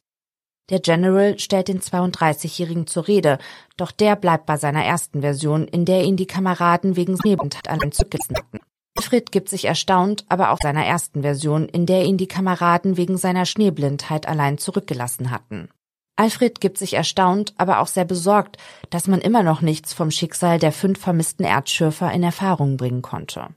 [0.69, 3.39] Der General stellt den 32-Jährigen zur Rede,
[3.78, 7.91] doch der bleibt bei seiner ersten Version, in der ihn die Kameraden wegen Nebentat an
[7.91, 8.60] zurückgelassen hatten.
[8.98, 13.17] Alfred gibt sich erstaunt, aber auch seiner ersten Version, in der ihn die Kameraden wegen
[13.17, 15.69] seiner Schneeblindheit allein zurückgelassen hatten.
[16.17, 18.58] Alfred gibt sich erstaunt, aber auch sehr besorgt,
[18.89, 23.48] dass man immer noch nichts vom Schicksal der fünf vermissten Erdschürfer in Erfahrung bringen konnte.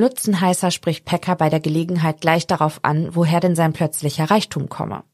[0.00, 5.04] Lutzenheißer spricht Pecker bei der Gelegenheit gleich darauf an, woher denn sein plötzlicher Reichtum komme.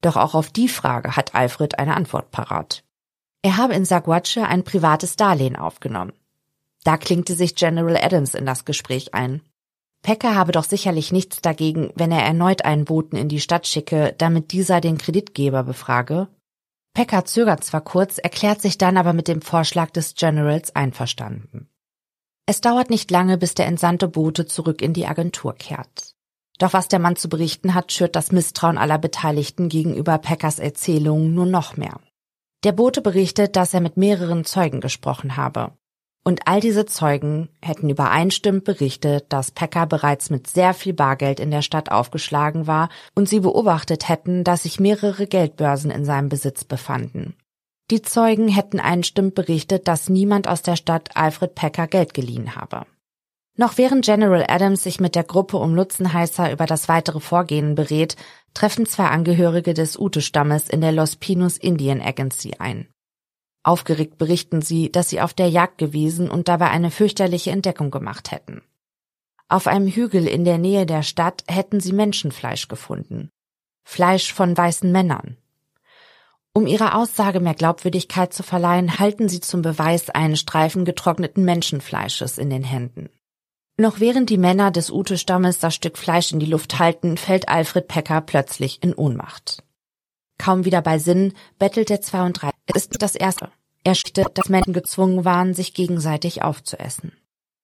[0.00, 2.82] Doch auch auf die Frage hat Alfred eine Antwort parat.
[3.42, 6.12] Er habe in Saguache ein privates Darlehen aufgenommen.
[6.82, 9.42] Da klingte sich General Adams in das Gespräch ein.
[10.02, 14.14] Pecker habe doch sicherlich nichts dagegen, wenn er erneut einen Boten in die Stadt schicke,
[14.18, 16.28] damit dieser den Kreditgeber befrage.
[16.94, 21.68] Pecker zögert zwar kurz, erklärt sich dann aber mit dem Vorschlag des Generals einverstanden.
[22.48, 26.14] Es dauert nicht lange, bis der entsandte Bote zurück in die Agentur kehrt.
[26.58, 31.34] Doch was der Mann zu berichten hat, schürt das Misstrauen aller Beteiligten gegenüber Peckers Erzählungen
[31.34, 31.98] nur noch mehr.
[32.62, 35.72] Der Bote berichtet, dass er mit mehreren Zeugen gesprochen habe.
[36.24, 41.50] Und all diese Zeugen hätten übereinstimmend berichtet, dass Pecker bereits mit sehr viel Bargeld in
[41.50, 46.64] der Stadt aufgeschlagen war und sie beobachtet hätten, dass sich mehrere Geldbörsen in seinem Besitz
[46.64, 47.36] befanden.
[47.90, 52.84] Die Zeugen hätten einstimmend berichtet, dass niemand aus der Stadt Alfred Pecker Geld geliehen habe.
[53.56, 58.16] Noch während General Adams sich mit der Gruppe um Lutzenheißer über das weitere Vorgehen berät,
[58.54, 62.88] treffen zwei Angehörige des Ute-Stammes in der Los Pinos Indian Agency ein.
[63.62, 68.30] Aufgeregt berichten sie, dass sie auf der Jagd gewesen und dabei eine fürchterliche Entdeckung gemacht
[68.30, 68.62] hätten.
[69.48, 73.30] Auf einem Hügel in der Nähe der Stadt hätten sie Menschenfleisch gefunden.
[73.84, 75.36] Fleisch von weißen Männern.
[76.56, 82.38] Um ihrer Aussage mehr Glaubwürdigkeit zu verleihen, halten sie zum Beweis einen Streifen getrockneten Menschenfleisches
[82.38, 83.10] in den Händen.
[83.76, 87.88] Noch während die Männer des Ute-Stammes das Stück Fleisch in die Luft halten, fällt Alfred
[87.88, 89.64] Pecker plötzlich in Ohnmacht.
[90.38, 92.58] Kaum wieder bei Sinn, bettelt der 32.
[92.74, 93.50] Es ist das erste.
[93.84, 97.12] Er schickte, dass Menschen gezwungen waren, sich gegenseitig aufzuessen.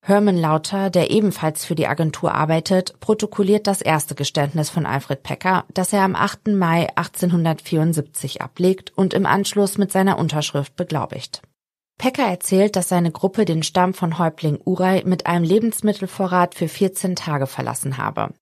[0.04, 5.64] Herman Lauter, der ebenfalls für die Agentur arbeitet, protokolliert das erste Geständnis von Alfred Pecker,
[5.72, 6.48] das er am 8.
[6.48, 11.42] Mai 1874 ablegt und im Anschluss mit seiner Unterschrift beglaubigt.
[11.98, 17.14] Pecker erzählt, dass seine Gruppe den Stamm von Häuptling Uray mit einem Lebensmittelvorrat für 14
[17.14, 18.34] Tage verlassen habe.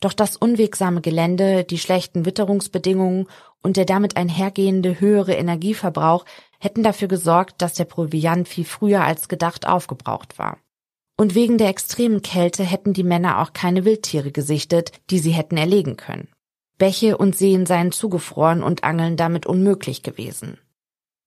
[0.00, 3.26] Doch das unwegsame Gelände, die schlechten Witterungsbedingungen
[3.62, 6.24] und der damit einhergehende höhere Energieverbrauch
[6.60, 10.58] hätten dafür gesorgt, dass der Proviant viel früher als gedacht aufgebraucht war.
[11.16, 15.56] Und wegen der extremen Kälte hätten die Männer auch keine Wildtiere gesichtet, die sie hätten
[15.56, 16.28] erlegen können.
[16.76, 20.58] Bäche und Seen seien zugefroren und Angeln damit unmöglich gewesen.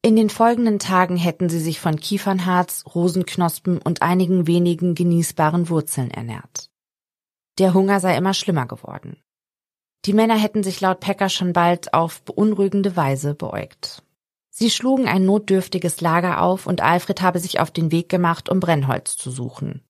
[0.01, 6.11] In den folgenden Tagen hätten sie sich von Kiefernharz, Rosenknospen und einigen wenigen genießbaren Wurzeln
[6.11, 6.69] ernährt.
[7.57, 9.17] Der Hunger sei immer schlimmer geworden.
[10.05, 14.03] Die Männer hätten sich laut Pecker schon bald auf beunruhigende Weise beäugt.
[14.59, 18.59] Sie schlugen ein notdürftiges Lager auf und Alfred habe sich auf den Weg gemacht, um
[18.59, 19.83] Brennholz zu suchen.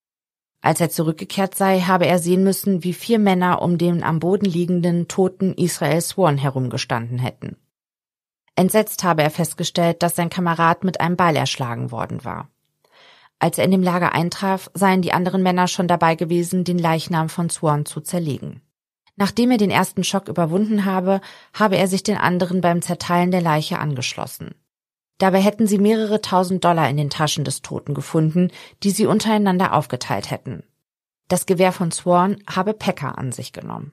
[0.61, 4.43] Als er zurückgekehrt sei, habe er sehen müssen, wie vier Männer um den am Boden
[4.43, 7.55] liegenden toten Israel Swan herumgestanden hätten.
[8.57, 12.49] Entsetzt habe er festgestellt, dass sein Kamerad mit einem Beil erschlagen worden war.
[13.39, 17.29] Als er in dem Lager eintraf, seien die anderen Männer schon dabei gewesen, den Leichnam
[17.29, 18.61] von Swan zu zerlegen.
[19.17, 21.21] Nachdem er den ersten Schock überwunden habe,
[21.53, 24.55] habe er sich den anderen beim Zerteilen der Leiche angeschlossen.
[25.17, 28.51] Dabei hätten sie mehrere tausend Dollar in den Taschen des Toten gefunden,
[28.83, 30.63] die sie untereinander aufgeteilt hätten.
[31.27, 33.91] Das Gewehr von Swan habe Pecker an sich genommen.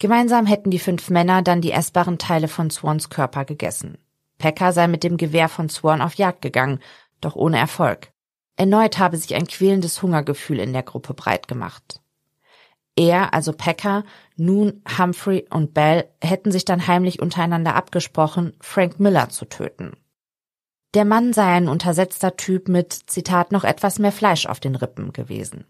[0.00, 3.98] Gemeinsam hätten die fünf Männer dann die essbaren Teile von Swans Körper gegessen.
[4.38, 6.80] Pecker sei mit dem Gewehr von Swan auf Jagd gegangen,
[7.20, 8.10] doch ohne Erfolg.
[8.56, 12.00] Erneut habe sich ein quälendes Hungergefühl in der Gruppe breit gemacht.
[12.98, 14.02] Er, also Pecker,
[14.36, 19.92] nun Humphrey und Bell hätten sich dann heimlich untereinander abgesprochen, Frank Miller zu töten.
[20.94, 25.12] Der Mann sei ein untersetzter Typ mit, Zitat, noch etwas mehr Fleisch auf den Rippen
[25.12, 25.64] gewesen.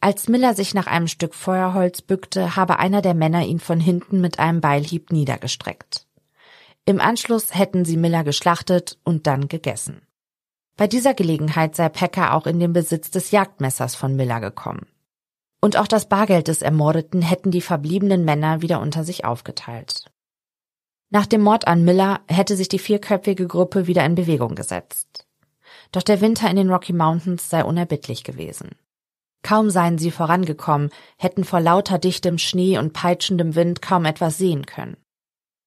[0.00, 4.20] Als Miller sich nach einem Stück Feuerholz bückte, habe einer der Männer ihn von hinten
[4.20, 6.08] mit einem Beilhieb niedergestreckt.
[6.84, 10.02] Im Anschluss hätten sie Miller geschlachtet und dann gegessen.
[10.76, 14.88] Bei dieser Gelegenheit sei Pecker auch in den Besitz des Jagdmessers von Miller gekommen.
[15.66, 20.04] Und auch das Bargeld des Ermordeten hätten die verbliebenen Männer wieder unter sich aufgeteilt.
[21.10, 25.26] Nach dem Mord an Miller hätte sich die vierköpfige Gruppe wieder in Bewegung gesetzt.
[25.90, 28.76] Doch der Winter in den Rocky Mountains sei unerbittlich gewesen.
[29.42, 34.66] Kaum seien sie vorangekommen, hätten vor lauter dichtem Schnee und peitschendem Wind kaum etwas sehen
[34.66, 34.96] können.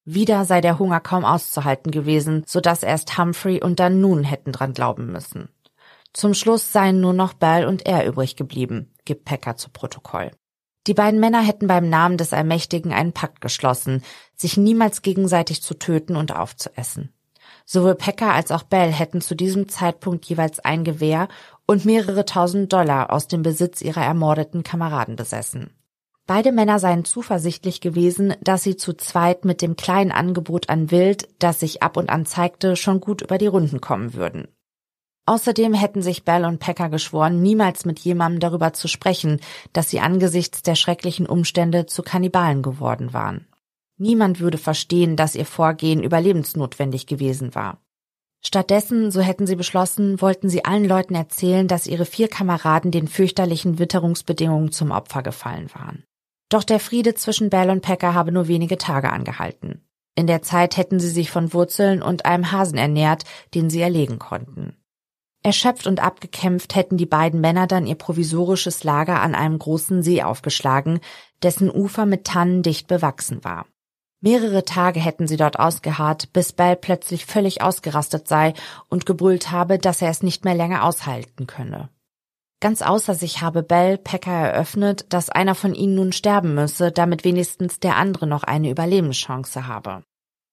[0.05, 4.53] Wieder sei der Hunger kaum auszuhalten gewesen, so dass erst Humphrey und dann nun hätten
[4.53, 5.49] dran glauben müssen.
[6.13, 10.31] Zum Schluss seien nur noch Bell und er übrig geblieben, gibt Packer zu Protokoll.
[10.87, 14.01] Die beiden Männer hätten beim Namen des Allmächtigen einen Pakt geschlossen,
[14.35, 17.13] sich niemals gegenseitig zu töten und aufzuessen.
[17.65, 21.27] Sowohl Packer als auch Bell hätten zu diesem Zeitpunkt jeweils ein Gewehr
[21.67, 25.75] und mehrere tausend Dollar aus dem Besitz ihrer ermordeten Kameraden besessen.
[26.25, 31.27] Beide Männer seien zuversichtlich gewesen, dass sie zu zweit mit dem kleinen Angebot an Wild,
[31.39, 34.47] das sich ab und an zeigte, schon gut über die Runden kommen würden.
[35.29, 39.39] Außerdem hätten sich Bell und Packer geschworen, niemals mit jemandem darüber zu sprechen,
[39.73, 43.45] dass sie angesichts der schrecklichen Umstände zu Kannibalen geworden waren.
[43.99, 47.77] Niemand würde verstehen, dass ihr Vorgehen überlebensnotwendig gewesen war.
[48.43, 53.07] Stattdessen, so hätten sie beschlossen, wollten sie allen Leuten erzählen, dass ihre vier Kameraden den
[53.07, 56.05] fürchterlichen Witterungsbedingungen zum Opfer gefallen waren.
[56.49, 59.87] Doch der Friede zwischen Bell und Packer habe nur wenige Tage angehalten.
[60.15, 64.17] In der Zeit hätten sie sich von Wurzeln und einem Hasen ernährt, den sie erlegen
[64.17, 64.75] konnten.
[65.41, 70.21] Erschöpft und abgekämpft hätten die beiden Männer dann ihr provisorisches Lager an einem großen See
[70.21, 70.99] aufgeschlagen,
[71.41, 73.65] dessen Ufer mit Tannen dicht bewachsen war.
[74.21, 78.53] Mehrere Tage hätten sie dort ausgeharrt, bis Bell plötzlich völlig ausgerastet sei
[78.89, 81.89] und gebrüllt habe, dass er es nicht mehr länger aushalten könne.
[82.59, 87.23] Ganz außer sich habe Bell Packer eröffnet, dass einer von ihnen nun sterben müsse, damit
[87.23, 90.03] wenigstens der andere noch eine Überlebenschance habe.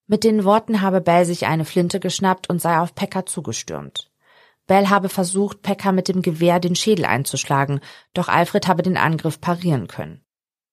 [0.07, 4.13] Mit den Worten habe Bell sich eine Flinte geschnappt und sei auf Packer zugestürmt.
[4.67, 7.81] Bell habe versucht, Packer mit dem Gewehr den Schädel einzuschlagen,
[8.15, 10.23] doch Alfred habe den Angriff parieren können.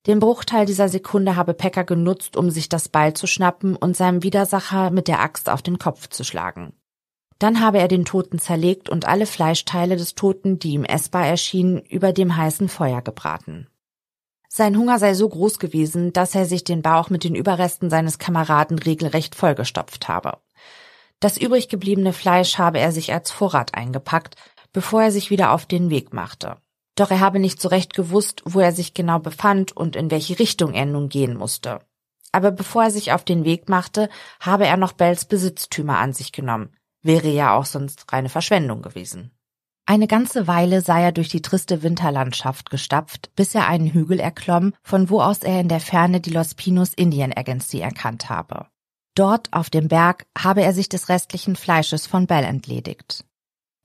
[0.08, 4.24] Den Bruchteil dieser Sekunde habe Packer genutzt, um sich das Beil zu schnappen und seinem
[4.24, 6.74] Widersacher mit der Axt auf den Kopf zu schlagen.
[7.40, 11.80] Dann habe er den Toten zerlegt und alle Fleischteile des Toten, die ihm essbar erschienen,
[11.80, 13.68] über dem heißen Feuer gebraten.
[14.50, 18.20] Sein Hunger sei so groß gewesen, dass er sich den Bauch mit den Überresten seines
[18.20, 20.38] Kameraden regelrecht vollgestopft habe.
[21.24, 24.36] Das übrig gebliebene Fleisch habe er sich als Vorrat eingepackt,
[24.74, 26.58] bevor er sich wieder auf den Weg machte.
[26.96, 30.38] Doch er habe nicht so recht gewusst, wo er sich genau befand und in welche
[30.38, 31.80] Richtung er nun gehen musste.
[32.34, 34.10] Aber bevor er sich auf den Weg machte,
[34.42, 36.76] habe er noch Bells Besitztümer an sich genommen.
[37.04, 39.32] Wäre ja auch sonst reine Verschwendung gewesen.
[39.86, 44.74] Eine ganze Weile sei er durch die triste Winterlandschaft gestapft, bis er einen Hügel erklomm,
[44.84, 48.68] von wo aus er in der Ferne die Los Pinos Indian Agency erkannt habe.
[49.16, 53.24] Dort auf dem Berg habe er sich des restlichen Fleisches von Bell entledigt.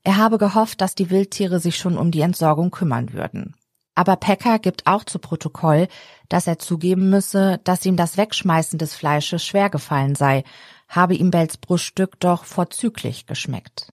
[0.03, 3.55] Er habe gehofft, dass die Wildtiere sich schon um die Entsorgung kümmern würden.
[3.93, 5.87] Aber Packer gibt auch zu Protokoll,
[6.29, 10.45] dass er zugeben müsse, dass ihm das Wegschmeißen des Fleisches schwer gefallen sei,
[10.87, 13.89] habe ihm Bells Bruststück doch vorzüglich geschmeckt.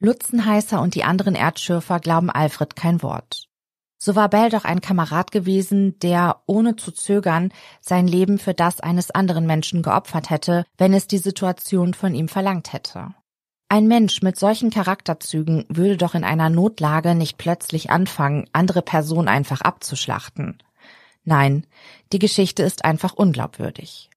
[0.00, 3.47] Lutzenheißer und die anderen Erdschürfer glauben Alfred kein Wort.
[4.00, 8.80] So war Bell doch ein Kamerad gewesen, der, ohne zu zögern, sein Leben für das
[8.80, 13.14] eines anderen Menschen geopfert hätte, wenn es die Situation von ihm verlangt hätte.
[13.68, 19.28] Ein Mensch mit solchen Charakterzügen würde doch in einer Notlage nicht plötzlich anfangen, andere Personen
[19.28, 20.62] einfach abzuschlachten.
[21.24, 21.66] Nein,
[22.12, 24.10] die Geschichte ist einfach unglaubwürdig.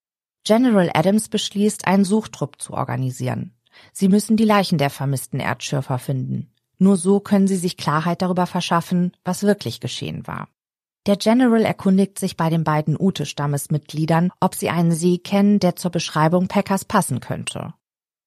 [0.46, 3.54] General Adams beschließt, einen Suchtrupp zu organisieren.
[3.91, 6.50] Sie müssen die Leichen der vermissten Erdschürfer finden.
[6.82, 10.48] Nur so können sie sich Klarheit darüber verschaffen, was wirklich geschehen war.
[11.06, 15.91] Der General erkundigt sich bei den beiden Ute-Stammesmitgliedern, ob sie einen See kennen, der zur
[15.91, 17.76] Beschreibung Packers passen könnte.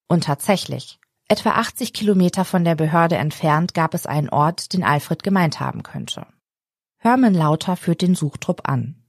[0.06, 5.24] Und tatsächlich, Etwa 80 Kilometer von der Behörde entfernt gab es einen Ort, den Alfred
[5.24, 6.26] gemeint haben könnte.
[6.98, 9.02] Herman Lauter führt den Suchtrupp an.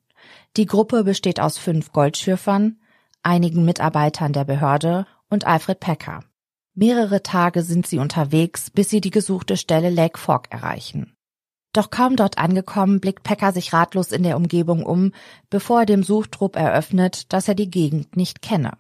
[0.57, 2.79] Die Gruppe besteht aus fünf Goldschürfern,
[3.21, 6.23] einigen Mitarbeitern der Behörde und Alfred Pecker.
[6.77, 11.15] Mehrere Tage sind sie unterwegs, bis sie die gesuchte Stelle Lake Fork erreichen.
[11.71, 15.13] Doch kaum dort angekommen, blickt Pecker sich ratlos in der Umgebung um,
[15.49, 18.77] bevor er dem Suchtrupp eröffnet, dass er die Gegend nicht kenne.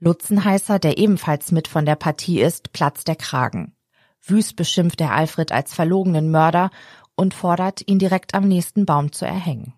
[0.00, 3.74] Lutzenheißer, der ebenfalls mit von der Partie ist, platzt der Kragen.
[4.22, 6.70] Wüst beschimpft er Alfred als verlogenen Mörder
[7.14, 9.74] und fordert, ihn direkt am nächsten Baum zu erhängen.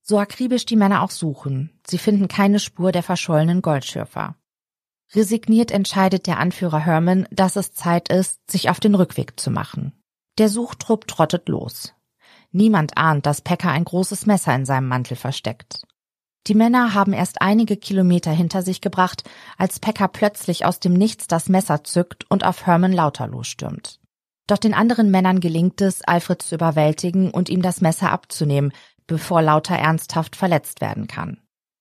[0.00, 4.36] So akribisch die Männer auch suchen, sie finden keine Spur der verschollenen Goldschürfer.
[5.14, 9.92] Resigniert entscheidet der Anführer Herman, dass es Zeit ist, sich auf den Rückweg zu machen.
[10.38, 11.94] Der Suchtrupp trottet los.
[12.52, 15.82] Niemand ahnt, dass Pecker ein großes Messer in seinem Mantel versteckt.
[16.46, 19.28] Die Männer haben erst einige Kilometer hinter sich gebracht,
[19.58, 24.00] als Pecker plötzlich aus dem Nichts das Messer zückt und auf Herman Lauter losstürmt.
[24.46, 28.72] Doch den anderen Männern gelingt es, Alfred zu überwältigen und ihm das Messer abzunehmen,
[29.06, 31.38] bevor Lauter ernsthaft verletzt werden kann.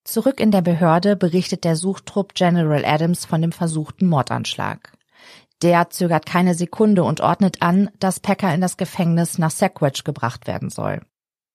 [0.10, 4.92] Zurück in der Behörde berichtet der Suchtrupp General Adams von dem versuchten Mordanschlag.
[5.62, 10.48] Der zögert keine Sekunde und ordnet an, dass Pecker in das Gefängnis nach Sackwedge gebracht
[10.48, 11.04] werden soll.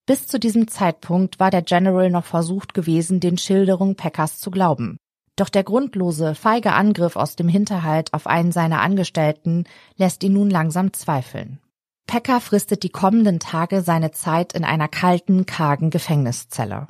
[0.05, 4.95] Bis zu diesem Zeitpunkt war der General noch versucht gewesen, den Schilderungen Packers zu glauben.
[5.35, 9.65] Doch der grundlose, feige Angriff aus dem Hinterhalt auf einen seiner Angestellten
[9.97, 11.59] lässt ihn nun langsam zweifeln.
[12.07, 16.87] Packer fristet die kommenden Tage seine Zeit in einer kalten, kargen Gefängniszelle.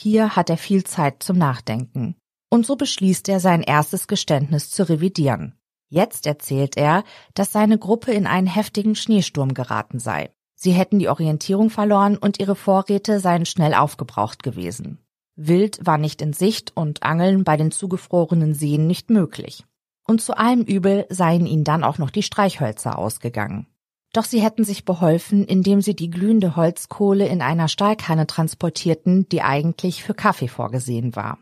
[0.00, 2.14] Hier hat er viel Zeit zum Nachdenken.
[2.50, 5.56] Und so beschließt er, sein erstes Geständnis zu revidieren.
[5.88, 7.02] Jetzt erzählt er,
[7.34, 10.30] dass seine Gruppe in einen heftigen Schneesturm geraten sei.
[10.54, 14.98] Sie hätten die Orientierung verloren und ihre Vorräte seien schnell aufgebraucht gewesen.
[15.34, 19.64] Wild war nicht in Sicht und Angeln bei den zugefrorenen Seen nicht möglich.
[20.06, 23.66] Und zu allem Übel seien ihnen dann auch noch die Streichhölzer ausgegangen.
[24.12, 29.42] Doch sie hätten sich beholfen, indem sie die glühende Holzkohle in einer Stahlkanne transportierten, die
[29.42, 31.38] eigentlich für Kaffee vorgesehen war.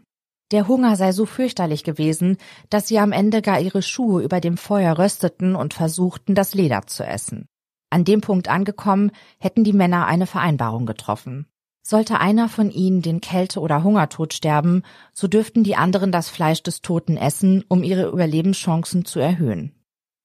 [0.53, 2.37] Der Hunger sei so fürchterlich gewesen,
[2.71, 6.87] dass sie am Ende gar ihre Schuhe über dem Feuer rösteten und versuchten, das Leder
[6.87, 7.47] zu essen.
[7.91, 11.47] An dem Punkt angekommen, hätten die Männer eine Vereinbarung getroffen.
[11.87, 16.62] Sollte einer von ihnen den Kälte- oder Hungertod sterben, so dürften die anderen das Fleisch
[16.62, 19.76] des Toten essen, um ihre Überlebenschancen zu erhöhen.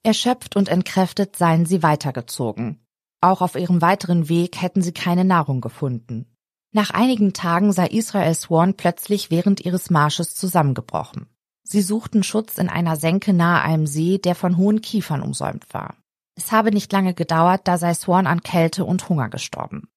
[0.04, 2.80] Erschöpft und entkräftet seien sie weitergezogen.
[3.22, 6.26] Auch auf ihrem weiteren Weg hätten sie keine Nahrung gefunden.
[6.74, 11.28] Nach einigen Tagen sei Israel Swan plötzlich während ihres Marsches zusammengebrochen.
[11.64, 15.95] Sie suchten Schutz in einer Senke nahe einem See, der von hohen Kiefern umsäumt war.
[16.36, 19.89] Es habe nicht lange gedauert, da sei Swan an Kälte und Hunger gestorben.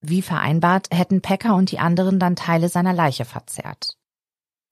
[0.00, 3.96] Wie vereinbart, hätten Packer und die anderen dann Teile seiner Leiche verzehrt.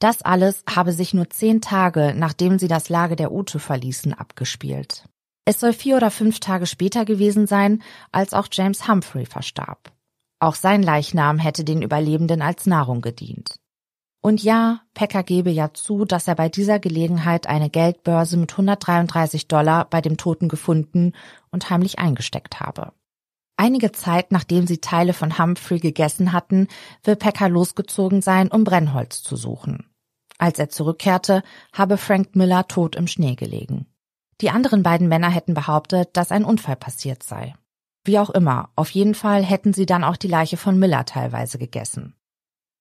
[0.00, 5.04] Das alles habe sich nur zehn Tage, nachdem sie das Lager der Ute verließen, abgespielt.
[5.44, 9.92] Es soll vier oder fünf Tage später gewesen sein, als auch James Humphrey verstarb.
[10.38, 13.60] Auch sein Leichnam hätte den Überlebenden als Nahrung gedient.
[14.22, 19.48] Und ja, Pecker gebe ja zu, dass er bei dieser Gelegenheit eine Geldbörse mit 133
[19.48, 21.12] Dollar bei dem Toten gefunden
[21.50, 22.92] und heimlich eingesteckt habe.
[23.56, 26.68] Einige Zeit nachdem sie Teile von Humphrey gegessen hatten,
[27.04, 29.89] will Pecker losgezogen sein, um Brennholz zu suchen.
[30.40, 33.84] Als er zurückkehrte, habe Frank Miller tot im Schnee gelegen.
[34.40, 37.54] Die anderen beiden Männer hätten behauptet, dass ein Unfall passiert sei.
[38.04, 41.58] Wie auch immer, auf jeden Fall hätten sie dann auch die Leiche von Miller teilweise
[41.58, 42.14] gegessen.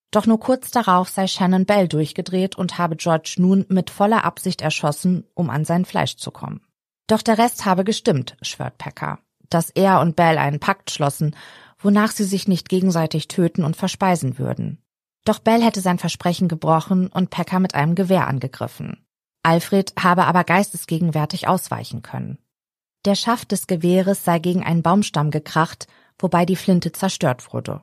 [0.10, 4.62] Doch nur kurz darauf sei Shannon Bell durchgedreht und habe George nun mit voller Absicht
[4.62, 6.62] erschossen, um an sein Fleisch zu kommen.
[7.08, 11.36] Doch der Rest habe gestimmt, schwört Packer, dass er und Bell einen Pakt schlossen,
[11.78, 14.82] wonach sie sich nicht gegenseitig töten und verspeisen würden.
[15.26, 19.06] Doch Bell hätte sein Versprechen gebrochen und Packer mit einem Gewehr angegriffen.
[19.44, 22.40] Alfred habe aber geistesgegenwärtig ausweichen können.
[23.06, 27.82] Der Schaft des Gewehres sei gegen einen Baumstamm gekracht, wobei die Flinte zerstört wurde.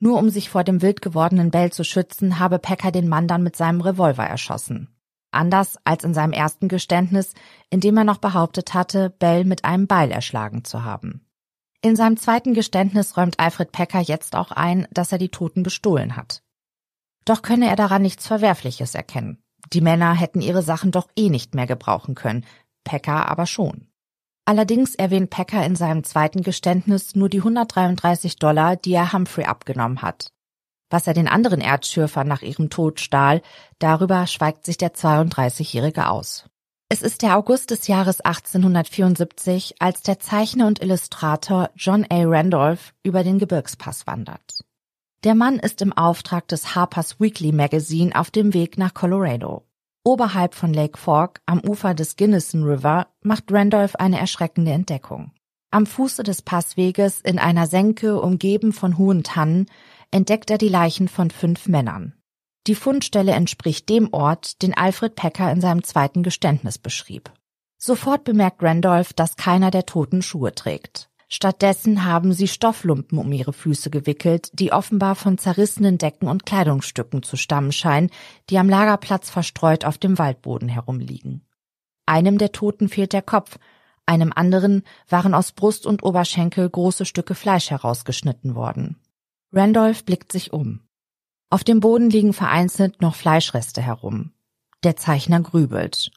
[0.00, 3.42] Nur um sich vor dem wild gewordenen Bell zu schützen, habe Packer den Mann dann
[3.42, 4.88] mit seinem Revolver erschossen.
[5.30, 7.34] Anders als in seinem ersten Geständnis,
[7.70, 11.26] in dem er noch behauptet hatte, Bell mit einem Beil erschlagen zu haben.
[11.80, 16.16] In seinem zweiten Geständnis räumt Alfred Packer jetzt auch ein, dass er die Toten bestohlen
[16.16, 16.42] hat.
[17.24, 19.42] Doch könne er daran nichts Verwerfliches erkennen.
[19.72, 22.44] Die Männer hätten ihre Sachen doch eh nicht mehr gebrauchen können,
[22.84, 23.88] Packer aber schon.
[24.44, 30.02] Allerdings erwähnt Packer in seinem zweiten Geständnis nur die 133 Dollar, die er Humphrey abgenommen
[30.02, 30.32] hat.
[30.90, 33.40] Was er den anderen Erdschürfern nach ihrem Tod stahl,
[33.78, 36.44] darüber schweigt sich der 32-Jährige aus.
[36.90, 42.24] Es ist der August des Jahres 1874, als der Zeichner und Illustrator John A.
[42.24, 44.64] Randolph über den Gebirgspass wandert.
[45.24, 49.64] Der Mann ist im Auftrag des Harper's Weekly Magazine auf dem Weg nach Colorado.
[50.02, 55.30] Oberhalb von Lake Fork, am Ufer des Gunnison River, macht Randolph eine erschreckende Entdeckung.
[55.70, 59.66] Am Fuße des Passweges in einer Senke umgeben von hohen Tannen
[60.10, 62.14] entdeckt er die Leichen von fünf Männern.
[62.66, 67.30] Die Fundstelle entspricht dem Ort, den Alfred Packer in seinem zweiten Geständnis beschrieb.
[67.78, 71.11] Sofort bemerkt Randolph, dass keiner der Toten Schuhe trägt.
[71.34, 77.22] Stattdessen haben sie Stofflumpen um ihre Füße gewickelt, die offenbar von zerrissenen Decken und Kleidungsstücken
[77.22, 78.10] zu stammen scheinen,
[78.50, 81.46] die am Lagerplatz verstreut auf dem Waldboden herumliegen.
[82.04, 83.58] Einem der Toten fehlt der Kopf,
[84.04, 89.00] einem anderen waren aus Brust und Oberschenkel große Stücke Fleisch herausgeschnitten worden.
[89.52, 90.80] Randolph blickt sich um.
[91.48, 94.32] Auf dem Boden liegen vereinzelt noch Fleischreste herum.
[94.84, 96.10] Der Zeichner grübelt.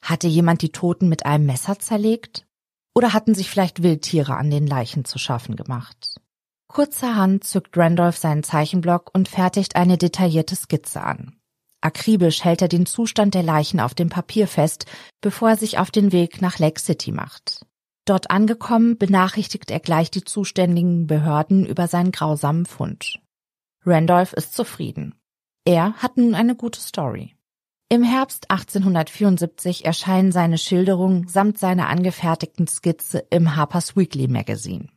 [0.00, 2.46] Hatte jemand die Toten mit einem Messer zerlegt?
[2.94, 6.20] Oder hatten sich vielleicht Wildtiere an den Leichen zu schaffen gemacht?
[6.68, 11.36] Kurzerhand zückt Randolph seinen Zeichenblock und fertigt eine detaillierte Skizze an.
[11.80, 14.86] Akribisch hält er den Zustand der Leichen auf dem Papier fest,
[15.20, 17.66] bevor er sich auf den Weg nach Lake City macht.
[18.06, 23.20] Dort angekommen, benachrichtigt er gleich die zuständigen Behörden über seinen grausamen Fund.
[23.84, 25.14] Randolph ist zufrieden.
[25.66, 27.33] Er hat nun eine gute Story.
[27.94, 34.88] Im Herbst 1874 erscheinen seine Schilderungen samt seiner angefertigten Skizze im Harper's Weekly Magazine.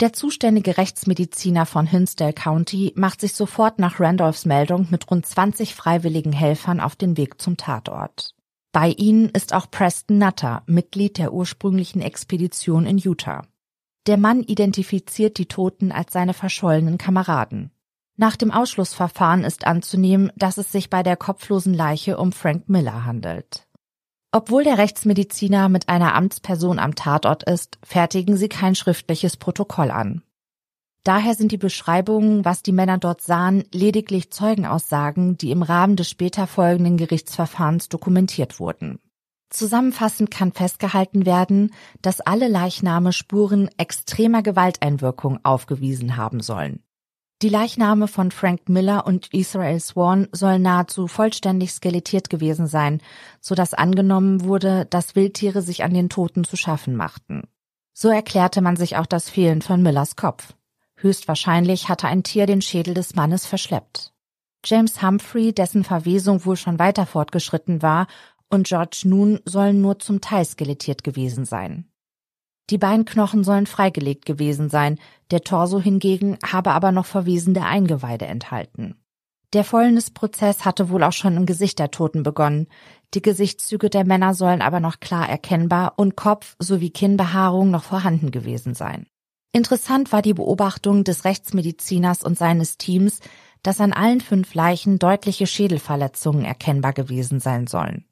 [0.00, 5.74] Der zuständige Rechtsmediziner von Hinsdale County macht sich sofort nach Randolphs Meldung mit rund 20
[5.74, 8.34] freiwilligen Helfern auf den Weg zum Tatort.
[8.72, 13.42] Bei ihnen ist auch Preston Nutter, Mitglied der ursprünglichen Expedition in Utah.
[14.06, 17.70] Der Mann identifiziert die Toten als seine verschollenen Kameraden.
[18.20, 23.06] Nach dem Ausschlussverfahren ist anzunehmen, dass es sich bei der kopflosen Leiche um Frank Miller
[23.06, 23.66] handelt.
[24.30, 30.22] Obwohl der Rechtsmediziner mit einer Amtsperson am Tatort ist, fertigen sie kein schriftliches Protokoll an.
[31.02, 36.10] Daher sind die Beschreibungen, was die Männer dort sahen, lediglich Zeugenaussagen, die im Rahmen des
[36.10, 38.98] später folgenden Gerichtsverfahrens dokumentiert wurden.
[39.48, 46.82] Zusammenfassend kann festgehalten werden, dass alle Leichname Spuren extremer Gewalteinwirkung aufgewiesen haben sollen.
[47.42, 53.00] Die Leichname von Frank Miller und Israel Swan sollen nahezu vollständig skelettiert gewesen sein,
[53.40, 57.44] so dass angenommen wurde, dass Wildtiere sich an den Toten zu schaffen machten.
[57.94, 60.52] So erklärte man sich auch das Fehlen von Millers Kopf.
[60.96, 64.12] Höchstwahrscheinlich hatte ein Tier den Schädel des Mannes verschleppt.
[64.62, 68.06] James Humphrey, dessen Verwesung wohl schon weiter fortgeschritten war,
[68.50, 71.89] und George Noon sollen nur zum Teil skelettiert gewesen sein.
[72.70, 74.98] Die Beinknochen sollen freigelegt gewesen sein,
[75.32, 78.94] der Torso hingegen habe aber noch verwesende Eingeweide enthalten.
[79.52, 82.68] Der Fäulnisprozess hatte wohl auch schon im Gesicht der Toten begonnen.
[83.14, 88.30] Die Gesichtszüge der Männer sollen aber noch klar erkennbar und Kopf sowie Kinnbehaarung noch vorhanden
[88.30, 89.06] gewesen sein.
[89.52, 93.18] Interessant war die Beobachtung des Rechtsmediziners und seines Teams,
[93.64, 98.04] dass an allen fünf Leichen deutliche Schädelverletzungen erkennbar gewesen sein sollen.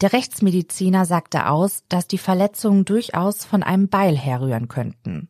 [0.00, 5.28] Der Rechtsmediziner sagte aus, dass die Verletzungen durchaus von einem Beil herrühren könnten.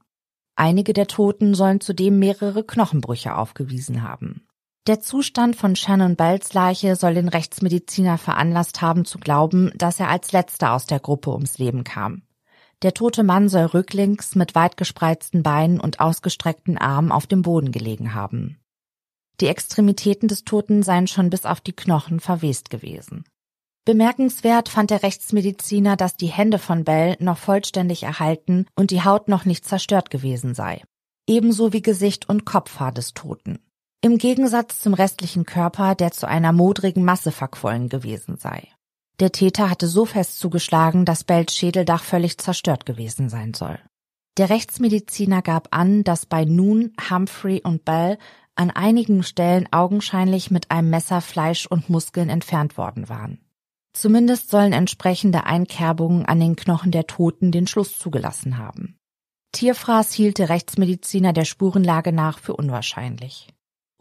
[0.55, 4.47] Einige der Toten sollen zudem mehrere Knochenbrüche aufgewiesen haben.
[4.87, 10.09] Der Zustand von Shannon Bells Leiche soll den Rechtsmediziner veranlasst haben zu glauben, dass er
[10.09, 12.23] als letzter aus der Gruppe ums Leben kam.
[12.83, 17.73] Der tote Mann soll rücklings mit weit gespreizten Beinen und ausgestreckten Armen auf dem Boden
[17.73, 18.59] gelegen haben.
[19.41, 23.25] Die Extremitäten des Toten seien schon bis auf die Knochen verwest gewesen.
[23.85, 29.29] Bemerkenswert fand der Rechtsmediziner, dass die Hände von Bell noch vollständig erhalten und die Haut
[29.29, 30.83] noch nicht zerstört gewesen sei.
[31.27, 33.59] Ebenso wie Gesicht und Kopfhaar des Toten.
[34.03, 38.69] Im Gegensatz zum restlichen Körper, der zu einer modrigen Masse verquollen gewesen sei.
[39.19, 43.79] Der Täter hatte so fest zugeschlagen, dass Bells Schädeldach völlig zerstört gewesen sein soll.
[44.39, 48.19] Der Rechtsmediziner gab an, dass bei Nun, Humphrey und Bell
[48.55, 53.41] an einigen Stellen augenscheinlich mit einem Messer Fleisch und Muskeln entfernt worden waren.
[53.93, 58.97] Zumindest sollen entsprechende Einkerbungen an den Knochen der Toten den Schluss zugelassen haben.
[59.53, 63.49] Tierfraß hielt der Rechtsmediziner der Spurenlage nach für unwahrscheinlich.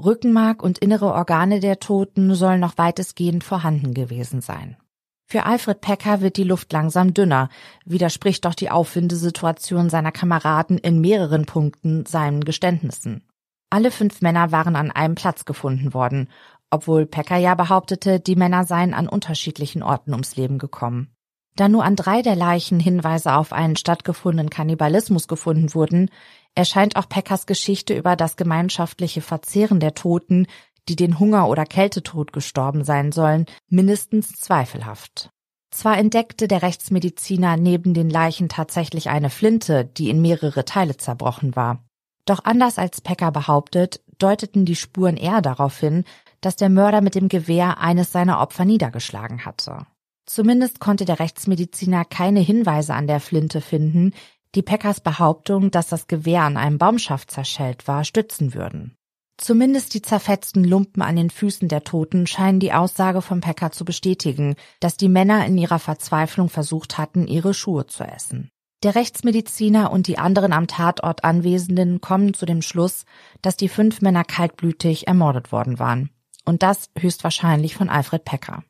[0.03, 4.77] Rückenmark und innere Organe der Toten sollen noch weitestgehend vorhanden gewesen sein.
[5.25, 7.49] Für Alfred Pecker wird die Luft langsam dünner,
[7.85, 13.23] widerspricht doch die Aufwindesituation seiner Kameraden in mehreren Punkten seinen Geständnissen.
[13.69, 16.29] Alle fünf Männer waren an einem Platz gefunden worden
[16.69, 21.13] obwohl Pecker ja behauptete, die Männer seien an unterschiedlichen Orten ums Leben gekommen.
[21.55, 26.09] Da nur an drei der Leichen Hinweise auf einen stattgefundenen Kannibalismus gefunden wurden,
[26.55, 30.47] erscheint auch Peckers Geschichte über das gemeinschaftliche Verzehren der Toten,
[30.87, 35.29] die den Hunger oder Kältetod gestorben sein sollen, mindestens zweifelhaft.
[35.71, 41.55] Zwar entdeckte der Rechtsmediziner neben den Leichen tatsächlich eine Flinte, die in mehrere Teile zerbrochen
[41.55, 41.83] war.
[42.25, 46.05] Doch anders als Pecker behauptet, deuteten die Spuren eher darauf hin,
[46.41, 49.85] dass der Mörder mit dem Gewehr eines seiner Opfer niedergeschlagen hatte.
[50.25, 54.13] Zumindest konnte der Rechtsmediziner keine Hinweise an der Flinte finden,
[54.55, 58.95] die Peckers Behauptung, dass das Gewehr an einem Baumschaft zerschellt war, stützen würden.
[59.37, 63.85] Zumindest die zerfetzten Lumpen an den Füßen der Toten scheinen die Aussage von Pecker zu
[63.85, 68.49] bestätigen, dass die Männer in ihrer Verzweiflung versucht hatten, ihre Schuhe zu essen.
[68.83, 73.05] Der Rechtsmediziner und die anderen am Tatort Anwesenden kommen zu dem Schluss,
[73.41, 76.11] dass die fünf Männer kaltblütig ermordet worden waren
[76.49, 78.63] und das höchstwahrscheinlich von Alfred Pecker.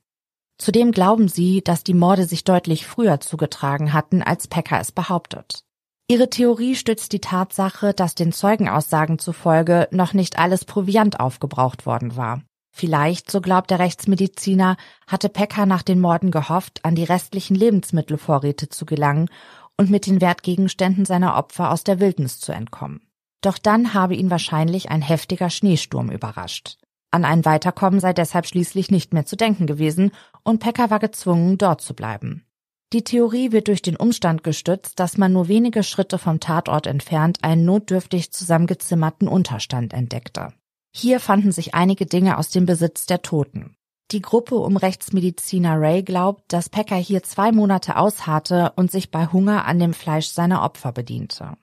[0.60, 5.64] Zudem glauben sie, dass die Morde sich deutlich früher zugetragen hatten, als Pecker es behauptet.
[6.10, 12.18] Ihre Theorie stützt die Tatsache, dass den Zeugenaussagen zufolge noch nicht alles Proviant aufgebraucht worden
[12.18, 12.42] war.
[12.76, 14.76] Vielleicht, so glaubt der Rechtsmediziner,
[15.08, 19.30] hatte Pecker nach den Morden gehofft, an die restlichen Lebensmittelvorräte zu gelangen
[19.78, 23.02] und mit den Wertgegenständen seiner Opfer aus der Wildnis zu entkommen.
[23.42, 26.78] Doch dann habe ihn wahrscheinlich ein heftiger Schneesturm überrascht.
[27.12, 30.12] An ein Weiterkommen sei deshalb schließlich nicht mehr zu denken gewesen
[30.44, 32.46] und Pecker war gezwungen, dort zu bleiben.
[32.92, 37.40] Die Theorie wird durch den Umstand gestützt, dass man nur wenige Schritte vom Tatort entfernt
[37.44, 40.54] einen notdürftig zusammengezimmerten Unterstand entdeckte.
[40.92, 43.76] Hier fanden sich einige Dinge aus dem Besitz der Toten.
[44.12, 49.28] Die Gruppe um Rechtsmediziner Ray glaubt, dass Pecker hier zwei Monate ausharrte und sich bei
[49.28, 51.58] Hunger an dem Fleisch seiner Opfer bediente.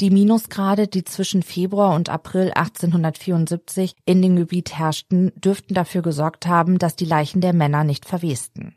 [0.00, 6.46] Die Minusgrade, die zwischen Februar und April 1874 in dem Gebiet herrschten, dürften dafür gesorgt
[6.46, 8.74] haben, dass die Leichen der Männer nicht verwesten.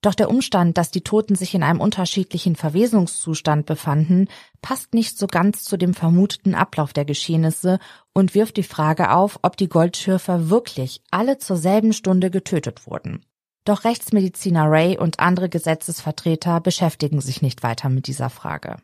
[0.00, 4.28] Doch der Umstand, dass die Toten sich in einem unterschiedlichen Verwesungszustand befanden,
[4.62, 7.78] passt nicht so ganz zu dem vermuteten Ablauf der Geschehnisse
[8.14, 13.24] und wirft die Frage auf, ob die Goldschürfer wirklich alle zur selben Stunde getötet wurden.
[13.66, 18.76] Doch Rechtsmediziner Ray und andere Gesetzesvertreter beschäftigen sich nicht weiter mit dieser Frage.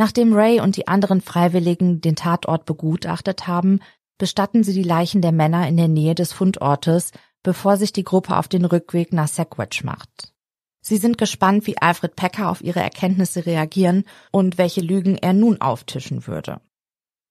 [0.00, 3.80] Nachdem Ray und die anderen Freiwilligen den Tatort begutachtet haben,
[4.16, 7.10] bestatten sie die Leichen der Männer in der Nähe des Fundortes,
[7.42, 10.32] bevor sich die Gruppe auf den Rückweg nach Sackwedge macht.
[10.80, 15.60] Sie sind gespannt, wie Alfred Pecker auf ihre Erkenntnisse reagieren und welche Lügen er nun
[15.60, 16.62] auftischen würde.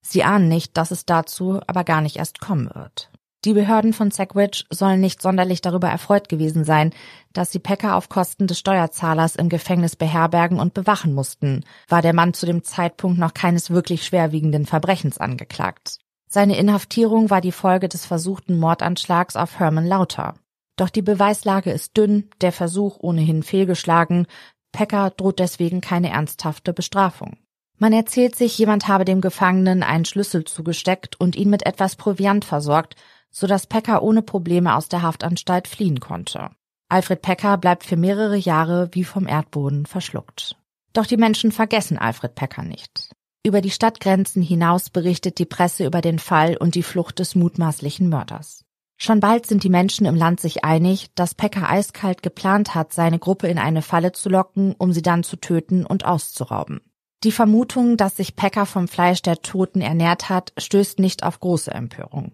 [0.05, 3.09] Sie ahnen nicht, dass es dazu aber gar nicht erst kommen wird.
[3.45, 6.91] Die Behörden von Sackwedge sollen nicht sonderlich darüber erfreut gewesen sein,
[7.31, 12.13] dass sie Pecker auf Kosten des Steuerzahlers im Gefängnis beherbergen und bewachen mussten, war der
[12.13, 15.99] Mann zu dem Zeitpunkt noch keines wirklich schwerwiegenden Verbrechens angeklagt.
[16.27, 20.35] Seine Inhaftierung war die Folge des versuchten Mordanschlags auf Herman Lauter.
[20.75, 24.27] Doch die Beweislage ist dünn, der Versuch ohnehin fehlgeschlagen,
[24.71, 27.37] Pecker droht deswegen keine ernsthafte Bestrafung.
[27.77, 32.43] Man erzählt sich, jemand habe dem Gefangenen einen Schlüssel zugesteckt und ihn mit etwas Proviant
[32.43, 32.95] versorgt,
[33.31, 36.49] so dass Pecker ohne Probleme aus der Haftanstalt fliehen konnte.
[36.89, 40.55] Alfred Pecker bleibt für mehrere Jahre wie vom Erdboden verschluckt.
[40.93, 43.11] Doch die Menschen vergessen Alfred Pecker nicht.
[43.43, 48.09] Über die Stadtgrenzen hinaus berichtet die Presse über den Fall und die Flucht des mutmaßlichen
[48.09, 48.65] Mörders.
[48.97, 53.17] Schon bald sind die Menschen im Land sich einig, dass Pecker eiskalt geplant hat, seine
[53.17, 56.81] Gruppe in eine Falle zu locken, um sie dann zu töten und auszurauben.
[57.23, 61.71] Die Vermutung, dass sich Pecker vom Fleisch der Toten ernährt hat, stößt nicht auf große
[61.71, 62.33] Empörung.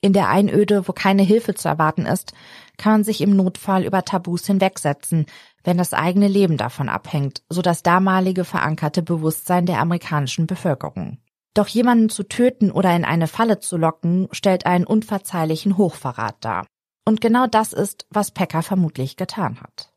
[0.00, 2.32] In der Einöde, wo keine Hilfe zu erwarten ist,
[2.76, 5.26] kann man sich im Notfall über Tabus hinwegsetzen,
[5.64, 11.18] wenn das eigene Leben davon abhängt, so das damalige verankerte Bewusstsein der amerikanischen Bevölkerung.
[11.54, 16.66] Doch jemanden zu töten oder in eine Falle zu locken, stellt einen unverzeihlichen Hochverrat dar.
[17.06, 19.92] Und genau das ist, was Pecker vermutlich getan hat.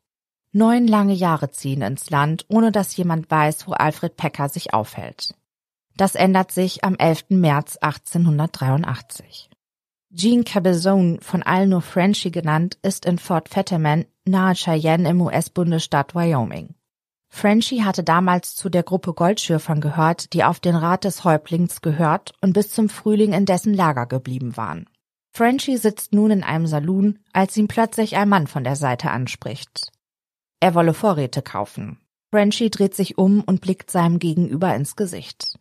[0.52, 5.34] Neun lange Jahre ziehen ins Land, ohne dass jemand weiß, wo Alfred Pecker sich aufhält.
[5.96, 7.26] Das ändert sich am 11.
[7.28, 9.49] März 1883.
[10.12, 16.16] Jean Cabezone, von allen nur Frenchie genannt, ist in Fort Fetterman nahe Cheyenne im US-Bundesstaat
[16.16, 16.74] Wyoming.
[17.28, 22.32] Frenchie hatte damals zu der Gruppe Goldschürfern gehört, die auf den Rat des Häuptlings gehört
[22.40, 24.88] und bis zum Frühling in dessen Lager geblieben waren.
[25.32, 29.92] Frenchie sitzt nun in einem Saloon, als ihn plötzlich ein Mann von der Seite anspricht.
[30.58, 32.00] Er wolle Vorräte kaufen.
[32.32, 35.56] Frenchie dreht sich um und blickt seinem Gegenüber ins Gesicht.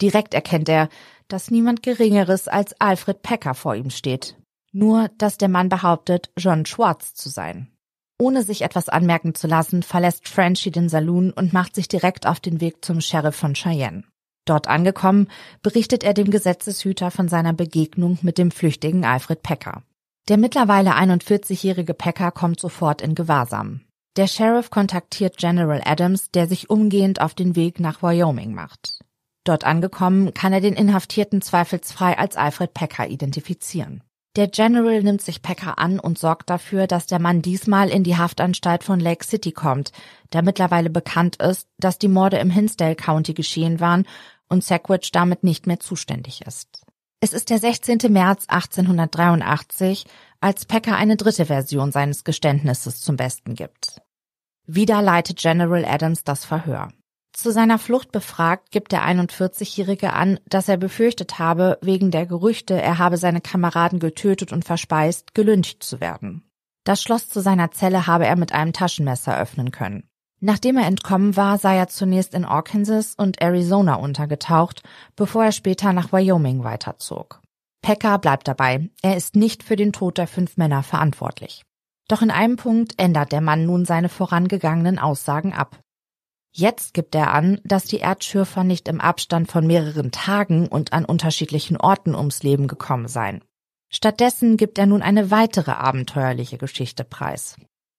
[0.00, 0.88] Direkt erkennt er,
[1.28, 4.36] dass niemand Geringeres als Alfred Pecker vor ihm steht.
[4.72, 7.68] Nur, dass der Mann behauptet, John Schwartz zu sein.
[8.20, 12.40] Ohne sich etwas anmerken zu lassen, verlässt Frenchie den Saloon und macht sich direkt auf
[12.40, 14.04] den Weg zum Sheriff von Cheyenne.
[14.44, 15.28] Dort angekommen,
[15.62, 19.82] berichtet er dem Gesetzeshüter von seiner Begegnung mit dem flüchtigen Alfred Pecker.
[20.28, 23.82] Der mittlerweile 41-jährige Pecker kommt sofort in Gewahrsam.
[24.16, 28.98] Der Sheriff kontaktiert General Adams, der sich umgehend auf den Weg nach Wyoming macht.
[29.44, 34.02] Dort angekommen, kann er den Inhaftierten zweifelsfrei als Alfred Pecker identifizieren.
[34.36, 38.16] Der General nimmt sich Pecker an und sorgt dafür, dass der Mann diesmal in die
[38.16, 39.90] Haftanstalt von Lake City kommt,
[40.30, 44.06] da mittlerweile bekannt ist, dass die Morde im Hinsdale County geschehen waren
[44.48, 46.84] und Sackwich damit nicht mehr zuständig ist.
[47.20, 47.98] Es ist der 16.
[48.10, 50.04] März 1883,
[50.40, 54.00] als Pecker eine dritte Version seines Geständnisses zum Besten gibt.
[54.66, 56.90] Wieder leitet General Adams das Verhör.
[57.32, 62.80] Zu seiner Flucht befragt, gibt der 41-Jährige an, dass er befürchtet habe, wegen der Gerüchte,
[62.80, 66.42] er habe seine Kameraden getötet und verspeist, gelüncht zu werden.
[66.84, 70.08] Das Schloss zu seiner Zelle habe er mit einem Taschenmesser öffnen können.
[70.40, 74.82] Nachdem er entkommen war, sei er zunächst in Arkansas und Arizona untergetaucht,
[75.16, 77.40] bevor er später nach Wyoming weiterzog.
[77.82, 81.62] Pecker bleibt dabei, er ist nicht für den Tod der fünf Männer verantwortlich.
[82.08, 85.78] Doch in einem Punkt ändert der Mann nun seine vorangegangenen Aussagen ab.
[86.58, 91.04] Jetzt gibt er an, dass die Erdschürfer nicht im Abstand von mehreren Tagen und an
[91.04, 93.44] unterschiedlichen Orten ums Leben gekommen seien.
[93.90, 97.54] Stattdessen gibt er nun eine weitere abenteuerliche Geschichte preis.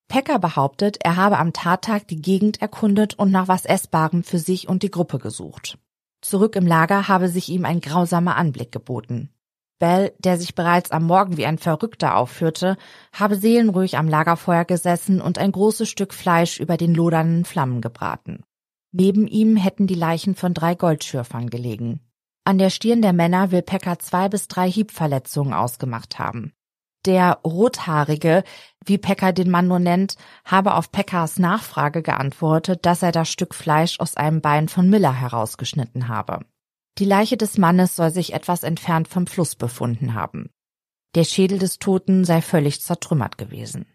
[0.09, 4.67] Pecker behauptet, er habe am Tattag die Gegend erkundet und nach was Essbarem für sich
[4.67, 5.77] und die Gruppe gesucht.
[6.19, 9.29] Zurück im Lager habe sich ihm ein grausamer Anblick geboten.
[9.79, 12.75] Bell, der sich bereits am Morgen wie ein Verrückter aufführte,
[13.13, 18.43] habe seelenruhig am Lagerfeuer gesessen und ein großes Stück Fleisch über den lodernden Flammen gebraten.
[18.91, 21.99] Neben ihm hätten die Leichen von drei Goldschürfern gelegen.
[22.43, 26.53] An der Stirn der Männer will Pecker zwei bis drei Hiebverletzungen ausgemacht haben.
[27.05, 28.43] Der Rothaarige,
[28.83, 33.55] wie Pecker den Mann nur nennt, habe auf Peckers Nachfrage geantwortet, dass er das Stück
[33.55, 36.45] Fleisch aus einem Bein von Miller herausgeschnitten habe.
[36.97, 40.49] Die Leiche des Mannes soll sich etwas entfernt vom Fluss befunden haben.
[41.15, 43.85] Der Schädel des Toten sei völlig zertrümmert gewesen.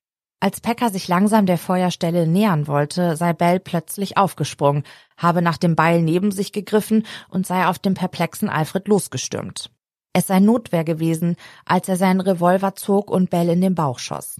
[0.44, 4.82] Als Pecker sich langsam der Feuerstelle nähern wollte, sei Bell plötzlich aufgesprungen,
[5.16, 9.70] habe nach dem Beil neben sich gegriffen und sei auf dem perplexen Alfred losgestürmt.
[10.12, 14.38] Es sei Notwehr gewesen, als er seinen Revolver zog und Bell in den Bauch schoss.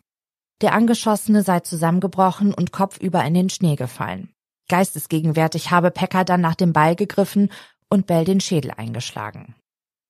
[0.61, 4.28] Der Angeschossene sei zusammengebrochen und kopfüber in den Schnee gefallen.
[4.68, 7.50] Geistesgegenwärtig habe Pecker dann nach dem Beil gegriffen
[7.88, 9.55] und Bell den Schädel eingeschlagen.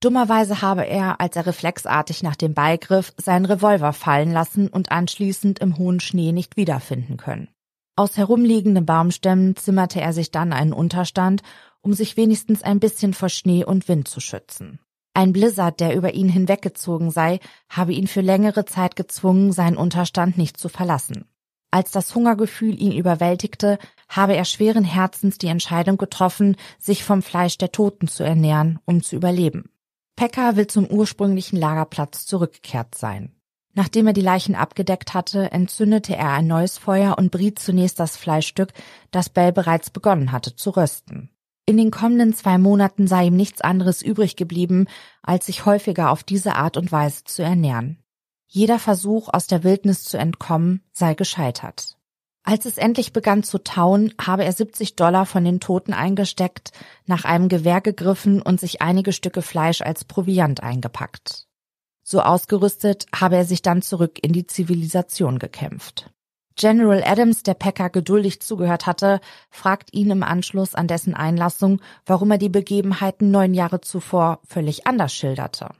[0.04, 4.92] Dummerweise habe er, als er reflexartig nach dem Beil griff, seinen Revolver fallen lassen und
[4.92, 7.48] anschließend im hohen Schnee nicht wiederfinden können.
[7.96, 11.42] Aus herumliegenden Baumstämmen zimmerte er sich dann einen Unterstand,
[11.80, 14.78] um sich wenigstens ein bisschen vor Schnee und Wind zu schützen.
[15.14, 17.40] Ein Blizzard, der über ihn hinweggezogen sei,
[17.70, 21.24] habe ihn für längere Zeit gezwungen, seinen Unterstand nicht zu verlassen.
[21.70, 23.78] Als das Hungergefühl ihn überwältigte,
[24.10, 29.02] habe er schweren Herzens die Entscheidung getroffen, sich vom Fleisch der Toten zu ernähren, um
[29.02, 29.70] zu überleben.
[30.16, 33.34] Pekka will zum ursprünglichen Lagerplatz zurückgekehrt sein.
[33.72, 38.16] Nachdem er die Leichen abgedeckt hatte, entzündete er ein neues Feuer und briet zunächst das
[38.16, 38.72] Fleischstück,
[39.10, 41.30] das Bell bereits begonnen hatte zu rösten.
[41.66, 44.86] In den kommenden zwei Monaten sei ihm nichts anderes übrig geblieben,
[45.22, 47.98] als sich häufiger auf diese Art und Weise zu ernähren.
[48.46, 51.96] Jeder Versuch, aus der Wildnis zu entkommen, sei gescheitert.
[52.46, 56.72] Als es endlich begann zu tauen, habe er 70 Dollar von den Toten eingesteckt,
[57.06, 61.46] nach einem Gewehr gegriffen und sich einige Stücke Fleisch als Proviant eingepackt.
[62.02, 66.10] So ausgerüstet habe er sich dann zurück in die Zivilisation gekämpft.
[66.56, 69.20] General Adams, der Packer geduldig zugehört hatte,
[69.50, 74.86] fragt ihn im Anschluss an dessen Einlassung, warum er die Begebenheiten neun Jahre zuvor völlig
[74.86, 75.70] anders schilderte.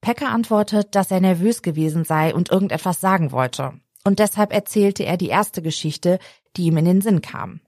[0.00, 3.74] Packer antwortet, dass er nervös gewesen sei und irgendetwas sagen wollte.
[4.04, 6.18] Und deshalb erzählte er die erste Geschichte,
[6.56, 7.60] die ihm in den Sinn kam.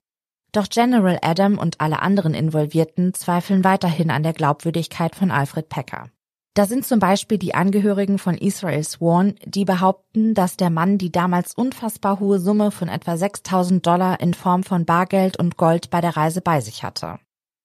[0.52, 6.10] Doch General Adam und alle anderen Involvierten zweifeln weiterhin an der Glaubwürdigkeit von Alfred Packer.
[6.54, 11.12] Da sind zum Beispiel die Angehörigen von Israel Sworn, die behaupten, dass der Mann die
[11.12, 16.00] damals unfassbar hohe Summe von etwa 6000 Dollar in Form von Bargeld und Gold bei
[16.00, 17.18] der Reise bei sich hatte.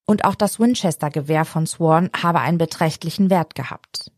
[0.05, 4.11] Und auch das Winchester-Gewehr von Sworn habe einen beträchtlichen Wert gehabt.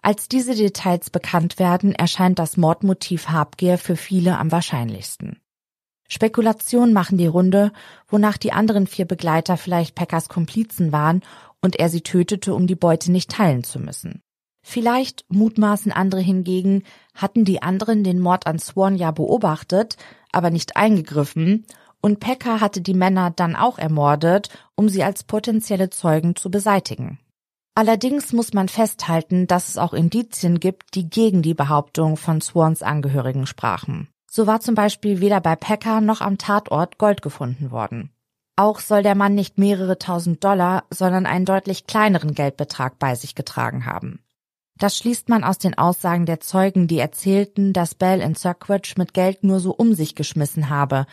[0.00, 5.40] Als diese Details bekannt werden, erscheint das Mordmotiv Habgier für viele am wahrscheinlichsten.
[6.08, 7.72] Spekulationen machen die Runde,
[8.08, 11.22] wonach die anderen vier Begleiter vielleicht Packers Komplizen waren
[11.60, 14.22] und er sie tötete, um die Beute nicht teilen zu müssen.
[14.62, 16.82] Vielleicht, mutmaßen andere hingegen,
[17.14, 19.96] hatten die anderen den Mord an Swan ja beobachtet,
[20.32, 21.66] aber nicht eingegriffen,
[22.00, 27.18] und Pekka hatte die Männer dann auch ermordet, um sie als potenzielle Zeugen zu beseitigen.
[27.78, 32.82] Allerdings muss man festhalten, dass es auch Indizien gibt, die gegen die Behauptung von Swans
[32.82, 34.08] Angehörigen sprachen.
[34.28, 38.10] So war zum Beispiel weder bei Pekka noch am Tatort Gold gefunden worden.
[38.56, 43.36] Auch soll der Mann nicht mehrere tausend Dollar, sondern einen deutlich kleineren Geldbetrag bei sich
[43.36, 44.24] getragen haben.
[44.76, 49.14] Das schließt man aus den Aussagen der Zeugen, die erzählten, dass Bell in Cirquage mit
[49.14, 51.06] Geld nur so um sich geschmissen habe,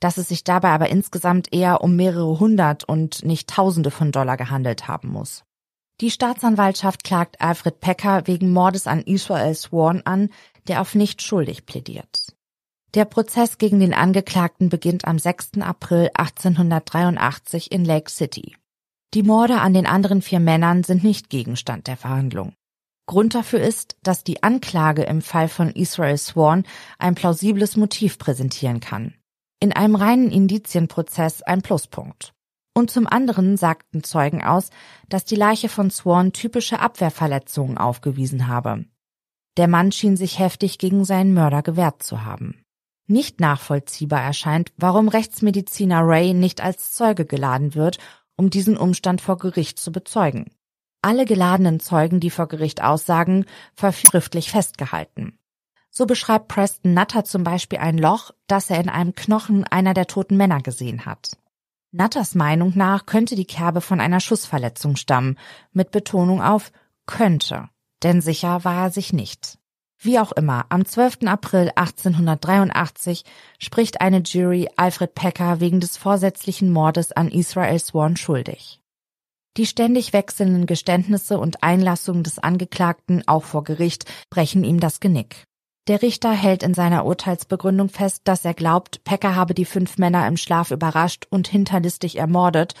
[0.00, 4.36] dass es sich dabei aber insgesamt eher um mehrere hundert und nicht Tausende von Dollar
[4.36, 5.44] gehandelt haben muss.
[6.00, 10.30] Die Staatsanwaltschaft klagt Alfred Pecker wegen Mordes an Israel Swan an,
[10.66, 12.34] der auf nicht schuldig plädiert.
[12.94, 15.60] Der Prozess gegen den Angeklagten beginnt am 6.
[15.60, 18.56] April 1883 in Lake City.
[19.12, 22.54] Die Morde an den anderen vier Männern sind nicht Gegenstand der Verhandlung.
[23.06, 26.64] Grund dafür ist, dass die Anklage im Fall von Israel Swan
[26.98, 29.14] ein plausibles Motiv präsentieren kann.
[29.60, 32.32] In einem reinen Indizienprozess ein Pluspunkt.
[32.74, 34.70] Und zum anderen sagten Zeugen aus,
[35.08, 38.84] dass die Leiche von Swan typische Abwehrverletzungen aufgewiesen habe.
[39.56, 42.60] Der Mann schien sich heftig gegen seinen Mörder gewehrt zu haben
[43.10, 47.98] nicht nachvollziehbar erscheint, warum Rechtsmediziner Ray nicht als Zeuge geladen wird,
[48.36, 50.46] um diesen Umstand vor Gericht zu bezeugen.
[51.02, 53.44] Alle geladenen Zeugen, die vor Gericht aussagen,
[53.74, 55.38] verschriftlich festgehalten.
[55.90, 60.06] So beschreibt Preston Nutter zum Beispiel ein Loch, das er in einem Knochen einer der
[60.06, 61.36] toten Männer gesehen hat.
[61.92, 65.36] Nutters Meinung nach könnte die Kerbe von einer Schussverletzung stammen,
[65.72, 66.70] mit Betonung auf
[67.06, 67.68] könnte,
[68.04, 69.58] denn sicher war er sich nicht.
[69.98, 71.26] Wie auch immer, am 12.
[71.26, 73.24] April 1883
[73.58, 78.80] spricht eine Jury Alfred Pecker wegen des vorsätzlichen Mordes an Israel Swan schuldig.
[79.56, 85.44] Die ständig wechselnden Geständnisse und Einlassungen des Angeklagten, auch vor Gericht, brechen ihm das Genick.
[85.90, 90.24] Der Richter hält in seiner Urteilsbegründung fest, dass er glaubt, Pecker habe die fünf Männer
[90.28, 92.74] im Schlaf überrascht und hinterlistig ermordet,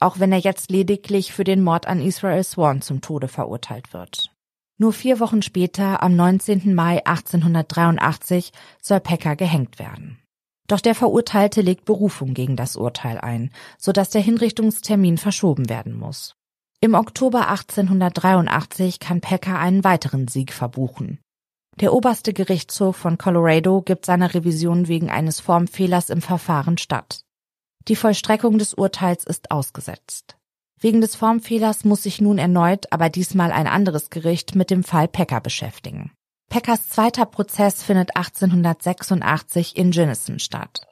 [0.00, 4.30] auch wenn er jetzt lediglich für den Mord an Israel Swan zum Tode verurteilt wird.
[4.78, 6.74] Nur vier Wochen später, am 19.
[6.74, 10.18] Mai 1883, soll Pecker gehängt werden.
[10.66, 15.92] Doch der Verurteilte legt Berufung gegen das Urteil ein, so dass der Hinrichtungstermin verschoben werden
[15.92, 16.36] muss.
[16.80, 21.18] Im Oktober 1883 kann Pecker einen weiteren Sieg verbuchen.
[21.80, 27.20] Der oberste Gerichtshof von Colorado gibt seiner Revision wegen eines Formfehlers im Verfahren statt.
[27.88, 30.36] Die Vollstreckung des Urteils ist ausgesetzt.
[30.80, 35.06] Wegen des Formfehlers muss sich nun erneut, aber diesmal ein anderes Gericht mit dem Fall
[35.06, 36.12] Pecker beschäftigen.
[36.48, 40.86] Peckers zweiter Prozess findet 1886 in Ginnison statt.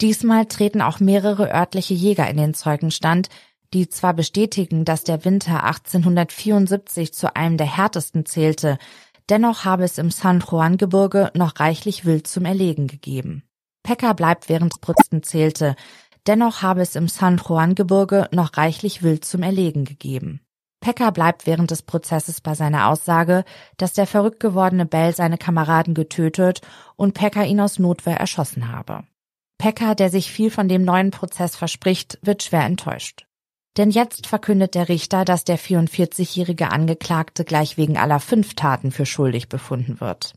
[0.00, 3.28] Diesmal treten auch mehrere örtliche Jäger in den Zeugenstand,
[3.72, 8.78] die zwar bestätigen, dass der Winter 1874 zu einem der härtesten zählte,
[9.32, 13.44] dennoch habe es im San Juan Gebirge noch reichlich Wild zum Erlegen gegeben.
[13.82, 15.74] Pecker bleibt während Prozenten zählte,
[16.26, 20.42] dennoch habe es im San Juan Gebirge noch reichlich Wild zum Erlegen gegeben.
[20.80, 23.44] Pecker bleibt während des Prozesses bei seiner Aussage,
[23.78, 26.60] dass der verrückt gewordene Bell seine Kameraden getötet
[26.96, 29.04] und Pecker ihn aus Notwehr erschossen habe.
[29.56, 33.24] Pecker, der sich viel von dem neuen Prozess verspricht, wird schwer enttäuscht.
[33.76, 39.06] Denn jetzt verkündet der Richter, dass der 44-jährige Angeklagte gleich wegen aller fünf Taten für
[39.06, 40.34] schuldig befunden wird.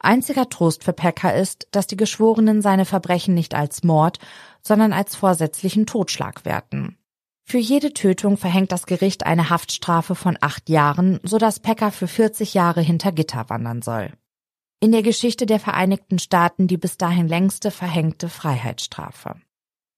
[0.00, 4.18] Einziger Trost für Pecker ist, dass die Geschworenen seine Verbrechen nicht als Mord,
[4.62, 6.96] sondern als vorsätzlichen Totschlag werten.
[7.44, 12.06] Für jede Tötung verhängt das Gericht eine Haftstrafe von acht Jahren, so dass Pecker für
[12.06, 14.12] 40 Jahre hinter Gitter wandern soll.
[14.80, 19.34] In der Geschichte der Vereinigten Staaten die bis dahin längste verhängte Freiheitsstrafe.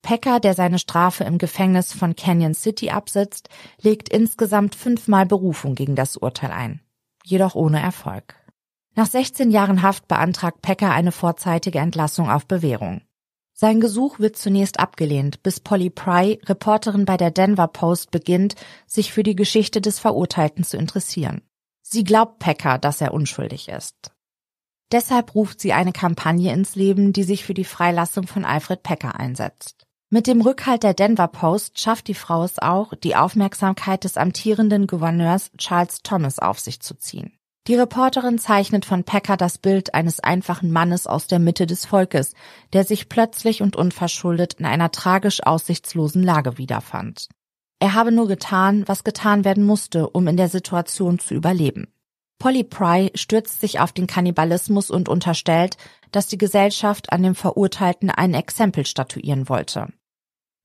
[0.03, 3.48] Pecker, der seine Strafe im Gefängnis von Canyon City absitzt,
[3.80, 6.80] legt insgesamt fünfmal Berufung gegen das Urteil ein.
[7.24, 8.34] Jedoch ohne Erfolg.
[8.94, 13.03] Nach 16 Jahren Haft beantragt Pecker eine vorzeitige Entlassung auf Bewährung.
[13.53, 18.55] Sein Gesuch wird zunächst abgelehnt, bis Polly Pry, Reporterin bei der Denver Post, beginnt,
[18.86, 21.42] sich für die Geschichte des Verurteilten zu interessieren.
[21.82, 24.12] Sie glaubt Pecker, dass er unschuldig ist.
[24.92, 29.20] Deshalb ruft sie eine Kampagne ins Leben, die sich für die Freilassung von Alfred Pecker
[29.20, 29.86] einsetzt.
[30.12, 34.88] Mit dem Rückhalt der Denver Post schafft die Frau es auch, die Aufmerksamkeit des amtierenden
[34.88, 37.38] Gouverneurs Charles Thomas auf sich zu ziehen.
[37.68, 42.34] Die Reporterin zeichnet von Pecker das Bild eines einfachen Mannes aus der Mitte des Volkes,
[42.72, 47.28] der sich plötzlich und unverschuldet in einer tragisch aussichtslosen Lage wiederfand.
[47.78, 51.86] Er habe nur getan, was getan werden musste, um in der Situation zu überleben.
[52.40, 55.76] Polly Pry stürzt sich auf den Kannibalismus und unterstellt,
[56.11, 59.86] dass die Gesellschaft an dem Verurteilten ein Exempel statuieren wollte.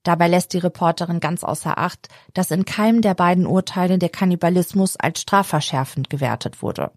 [0.05, 4.95] Dabei lässt die Reporterin ganz außer Acht, dass in keinem der beiden Urteile der Kannibalismus
[4.97, 6.91] als strafverschärfend gewertet wurde.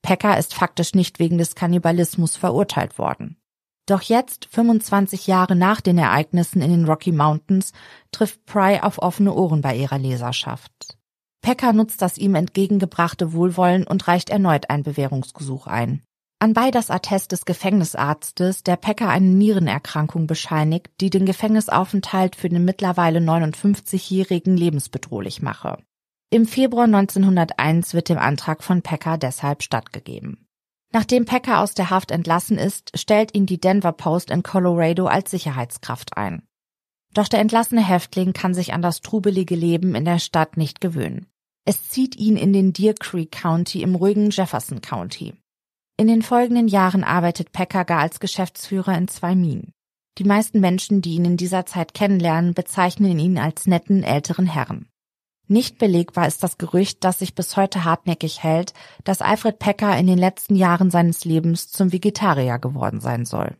[0.00, 3.36] Pecker ist faktisch nicht wegen des Kannibalismus verurteilt worden.
[3.84, 7.72] Doch jetzt, 25 Jahre nach den Ereignissen in den Rocky Mountains,
[8.10, 10.96] trifft Pry auf offene Ohren bei ihrer Leserschaft.
[11.42, 16.02] Pecker nutzt das ihm entgegengebrachte Wohlwollen und reicht erneut ein Bewährungsgesuch ein.
[16.42, 22.64] Anbei das Attest des Gefängnisarztes, der Pecker eine Nierenerkrankung bescheinigt, die den Gefängnisaufenthalt für den
[22.64, 25.76] mittlerweile 59-Jährigen lebensbedrohlich mache.
[26.30, 30.46] Im Februar 1901 wird dem Antrag von Pecker deshalb stattgegeben.
[30.92, 35.30] Nachdem Pecker aus der Haft entlassen ist, stellt ihn die Denver Post in Colorado als
[35.30, 36.42] Sicherheitskraft ein.
[37.12, 41.26] Doch der entlassene Häftling kann sich an das trubelige Leben in der Stadt nicht gewöhnen.
[41.66, 45.34] Es zieht ihn in den Deer Creek County im ruhigen Jefferson County.
[46.00, 49.74] In den folgenden Jahren arbeitet Pecker gar als Geschäftsführer in zwei Minen.
[50.16, 54.88] Die meisten Menschen, die ihn in dieser Zeit kennenlernen, bezeichnen ihn als netten älteren Herrn.
[55.46, 58.72] Nicht belegbar ist das Gerücht, das sich bis heute hartnäckig hält,
[59.04, 63.58] dass Alfred Pecker in den letzten Jahren seines Lebens zum Vegetarier geworden sein soll.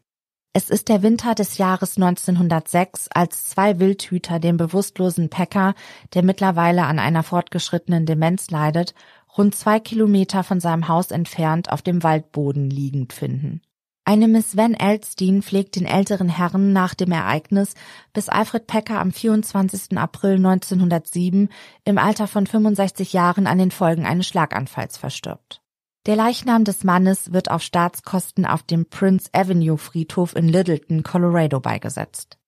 [0.52, 5.74] Es ist der Winter des Jahres 1906, als zwei Wildhüter den bewusstlosen Pecker,
[6.14, 8.94] der mittlerweile an einer fortgeschrittenen Demenz leidet,
[9.40, 13.62] rund zwei Kilometer von seinem Haus entfernt auf dem Waldboden liegend finden.
[14.04, 17.74] Eine Miss Van Elstein pflegt den älteren Herrn nach dem Ereignis,
[18.12, 19.96] bis Alfred Pecker am 24.
[19.96, 21.48] April 1907
[21.84, 25.62] im Alter von 65 Jahren an den Folgen eines Schlaganfalls verstirbt.
[26.06, 31.60] Der Leichnam des Mannes wird auf Staatskosten auf dem Prince Avenue Friedhof in Littleton, Colorado
[31.60, 32.39] beigesetzt.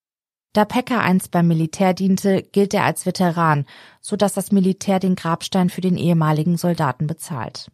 [0.52, 3.64] Da Pecker einst beim Militär diente, gilt er als Veteran,
[4.02, 7.70] so dass das Militär den Grabstein für den ehemaligen Soldaten bezahlt.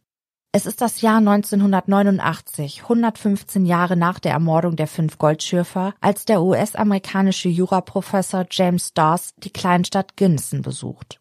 [0.52, 6.40] Es ist das Jahr 1989, 115 Jahre nach der Ermordung der fünf Goldschürfer, als der
[6.40, 11.20] US-amerikanische Juraprofessor James Dawes die Kleinstadt Ginson besucht.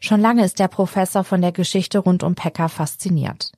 [0.00, 3.52] Schon lange ist der Professor von der Geschichte rund um Pecker fasziniert.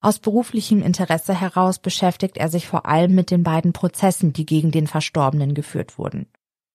[0.00, 4.70] Aus beruflichem Interesse heraus beschäftigt er sich vor allem mit den beiden Prozessen, die gegen
[4.70, 6.26] den Verstorbenen geführt wurden.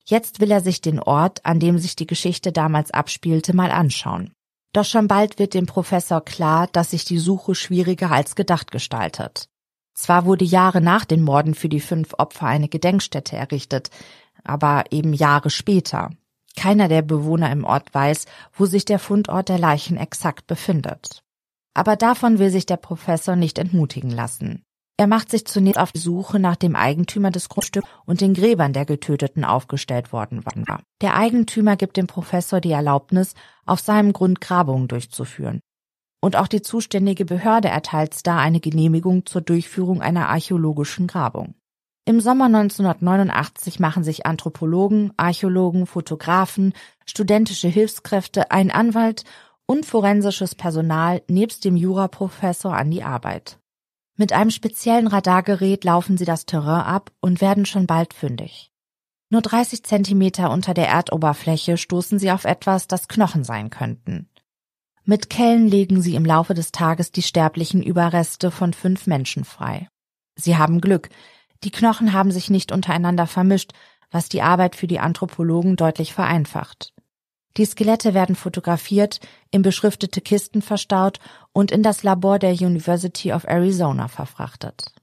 [0.06, 4.34] Jetzt will er sich den Ort, an dem sich die Geschichte damals abspielte, mal anschauen.
[4.74, 9.48] Doch schon bald wird dem Professor klar, dass sich die Suche schwieriger als gedacht gestaltet.
[9.94, 13.92] Zwar wurde Jahre nach den Morden für die fünf Opfer eine Gedenkstätte errichtet,
[14.44, 16.10] aber eben Jahre später.
[16.56, 21.24] Keiner der Bewohner im Ort weiß, wo sich der Fundort der Leichen exakt befindet.
[21.74, 24.64] Aber davon will sich der Professor nicht entmutigen lassen.
[24.98, 28.74] Er macht sich zunächst auf die Suche nach dem Eigentümer des Grundstücks und den Gräbern
[28.74, 30.84] der Getöteten aufgestellt worden war.
[31.02, 33.34] Der Eigentümer gibt dem Professor die Erlaubnis,
[33.66, 35.62] auf seinem Grund Grabungen durchzuführen.
[36.22, 41.56] Und auch die zuständige Behörde erteilt Star eine Genehmigung zur Durchführung einer archäologischen Grabung.
[42.06, 46.74] Im Sommer 1989 machen sich Anthropologen, Archäologen, Fotografen,
[47.06, 49.24] studentische Hilfskräfte, ein Anwalt
[49.66, 53.58] und forensisches Personal nebst dem Juraprofessor an die Arbeit.
[54.16, 58.72] Mit einem speziellen Radargerät laufen sie das Terrain ab und werden schon bald fündig.
[59.30, 64.30] Nur 30 Zentimeter unter der Erdoberfläche stoßen sie auf etwas, das Knochen sein könnten.
[65.06, 69.90] Mit Kellen legen sie im Laufe des Tages die sterblichen Überreste von fünf Menschen frei.
[70.36, 71.10] Sie haben Glück.
[71.64, 73.74] Die Knochen haben sich nicht untereinander vermischt,
[74.12, 76.94] was die Arbeit für die Anthropologen deutlich vereinfacht.
[77.58, 79.20] Die Skelette werden fotografiert,
[79.52, 81.20] in beschriftete Kisten verstaut
[81.52, 84.94] und in das Labor der University of Arizona verfrachtet.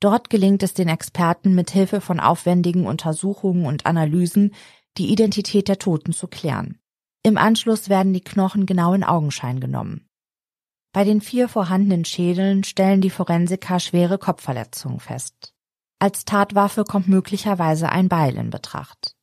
[0.00, 4.54] Dort gelingt es den Experten mit Hilfe von aufwendigen Untersuchungen und Analysen,
[4.98, 6.78] die Identität der Toten zu klären.
[7.22, 10.06] Im Anschluss werden die Knochen genau in Augenschein genommen.
[10.92, 15.54] Bei den vier vorhandenen Schädeln stellen die Forensiker schwere Kopfverletzungen fest.
[15.98, 19.15] Als Tatwaffe kommt möglicherweise ein Beil in Betracht.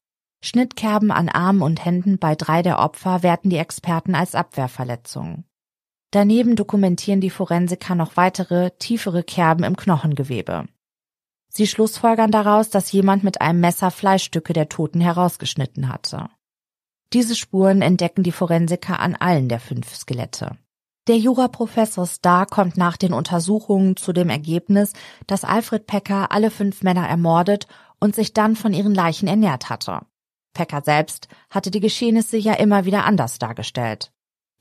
[0.45, 5.45] Schnittkerben an Armen und Händen bei drei der Opfer werten die Experten als Abwehrverletzungen.
[6.11, 10.65] Daneben dokumentieren die Forensiker noch weitere, tiefere Kerben im Knochengewebe.
[11.47, 16.27] Sie schlussfolgern daraus, dass jemand mit einem Messer Fleischstücke der Toten herausgeschnitten hatte.
[17.13, 20.57] Diese Spuren entdecken die Forensiker an allen der fünf Skelette.
[21.07, 24.91] Der Juraprofessor Starr kommt nach den Untersuchungen zu dem Ergebnis,
[25.25, 27.67] dass Alfred Pecker alle fünf Männer ermordet
[27.99, 30.01] und sich dann von ihren Leichen ernährt hatte.
[30.54, 34.12] Pecker selbst hatte die Geschehnisse ja immer wieder anders dargestellt.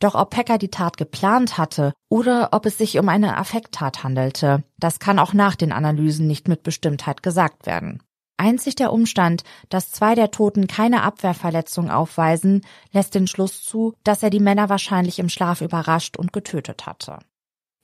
[0.02, 4.64] Doch ob Pecker die Tat geplant hatte oder ob es sich um eine Affekttat handelte,
[4.76, 8.02] das kann auch nach den Analysen nicht mit Bestimmtheit gesagt werden.
[8.36, 14.24] Einzig der Umstand, dass zwei der Toten keine Abwehrverletzung aufweisen, lässt den Schluss zu, dass
[14.24, 17.20] er die Männer wahrscheinlich im Schlaf überrascht und getötet hatte.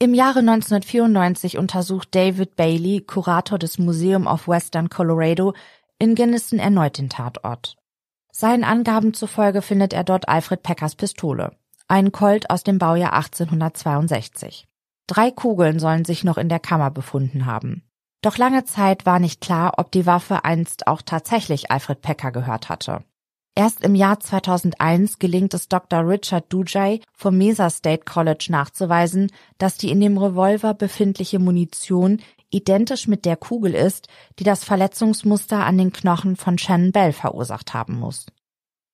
[0.00, 5.54] Im Jahre 1994 untersucht David Bailey, Kurator des Museum of Western Colorado,
[6.00, 7.77] in Gunnison erneut den Tatort.
[8.40, 11.56] Seinen Angaben zufolge findet er dort Alfred Peckers Pistole,
[11.88, 14.68] ein Colt aus dem Baujahr 1862.
[15.08, 17.82] Drei Kugeln sollen sich noch in der Kammer befunden haben.
[18.22, 22.68] Doch lange Zeit war nicht klar, ob die Waffe einst auch tatsächlich Alfred Pecker gehört
[22.68, 23.02] hatte.
[23.56, 26.08] Erst im Jahr 2001 gelingt es Dr.
[26.08, 32.20] Richard Dujay vom Mesa State College nachzuweisen, dass die in dem Revolver befindliche Munition
[32.50, 37.74] identisch mit der Kugel ist, die das Verletzungsmuster an den Knochen von Shannon Bell verursacht
[37.74, 38.26] haben muss.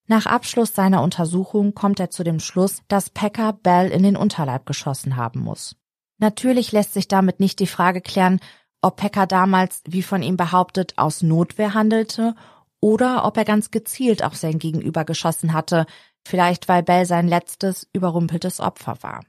[0.06, 4.66] Nach Abschluss seiner Untersuchung kommt er zu dem Schluss, dass Packer Bell in den Unterleib
[4.66, 5.76] geschossen haben muss.
[6.18, 8.40] Natürlich lässt sich damit nicht die Frage klären,
[8.82, 12.34] ob Packer damals, wie von ihm behauptet, aus Notwehr handelte
[12.80, 15.86] oder ob er ganz gezielt auf sein Gegenüber geschossen hatte,
[16.22, 19.24] vielleicht weil Bell sein letztes, überrumpeltes Opfer war.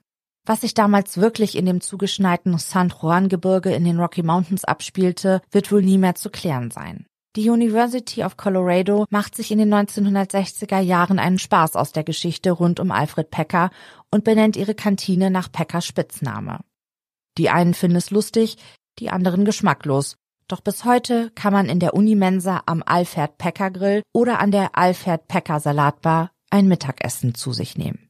[0.45, 5.41] Was sich damals wirklich in dem zugeschneiten San Juan Gebirge in den Rocky Mountains abspielte,
[5.51, 7.07] wird wohl nie mehr zu klären sein.
[7.35, 12.51] Die University of Colorado macht sich in den 1960er Jahren einen Spaß aus der Geschichte
[12.51, 13.71] rund um Alfred Pecker
[14.09, 16.59] und benennt ihre Kantine nach Peckers Spitzname.
[17.37, 18.57] Die einen finden es lustig,
[18.99, 20.15] die anderen geschmacklos.
[20.47, 24.77] Doch bis heute kann man in der Unimensa am Alfred Pecker Grill oder an der
[24.77, 28.04] Alfred Pecker Salatbar ein Mittagessen zu sich nehmen.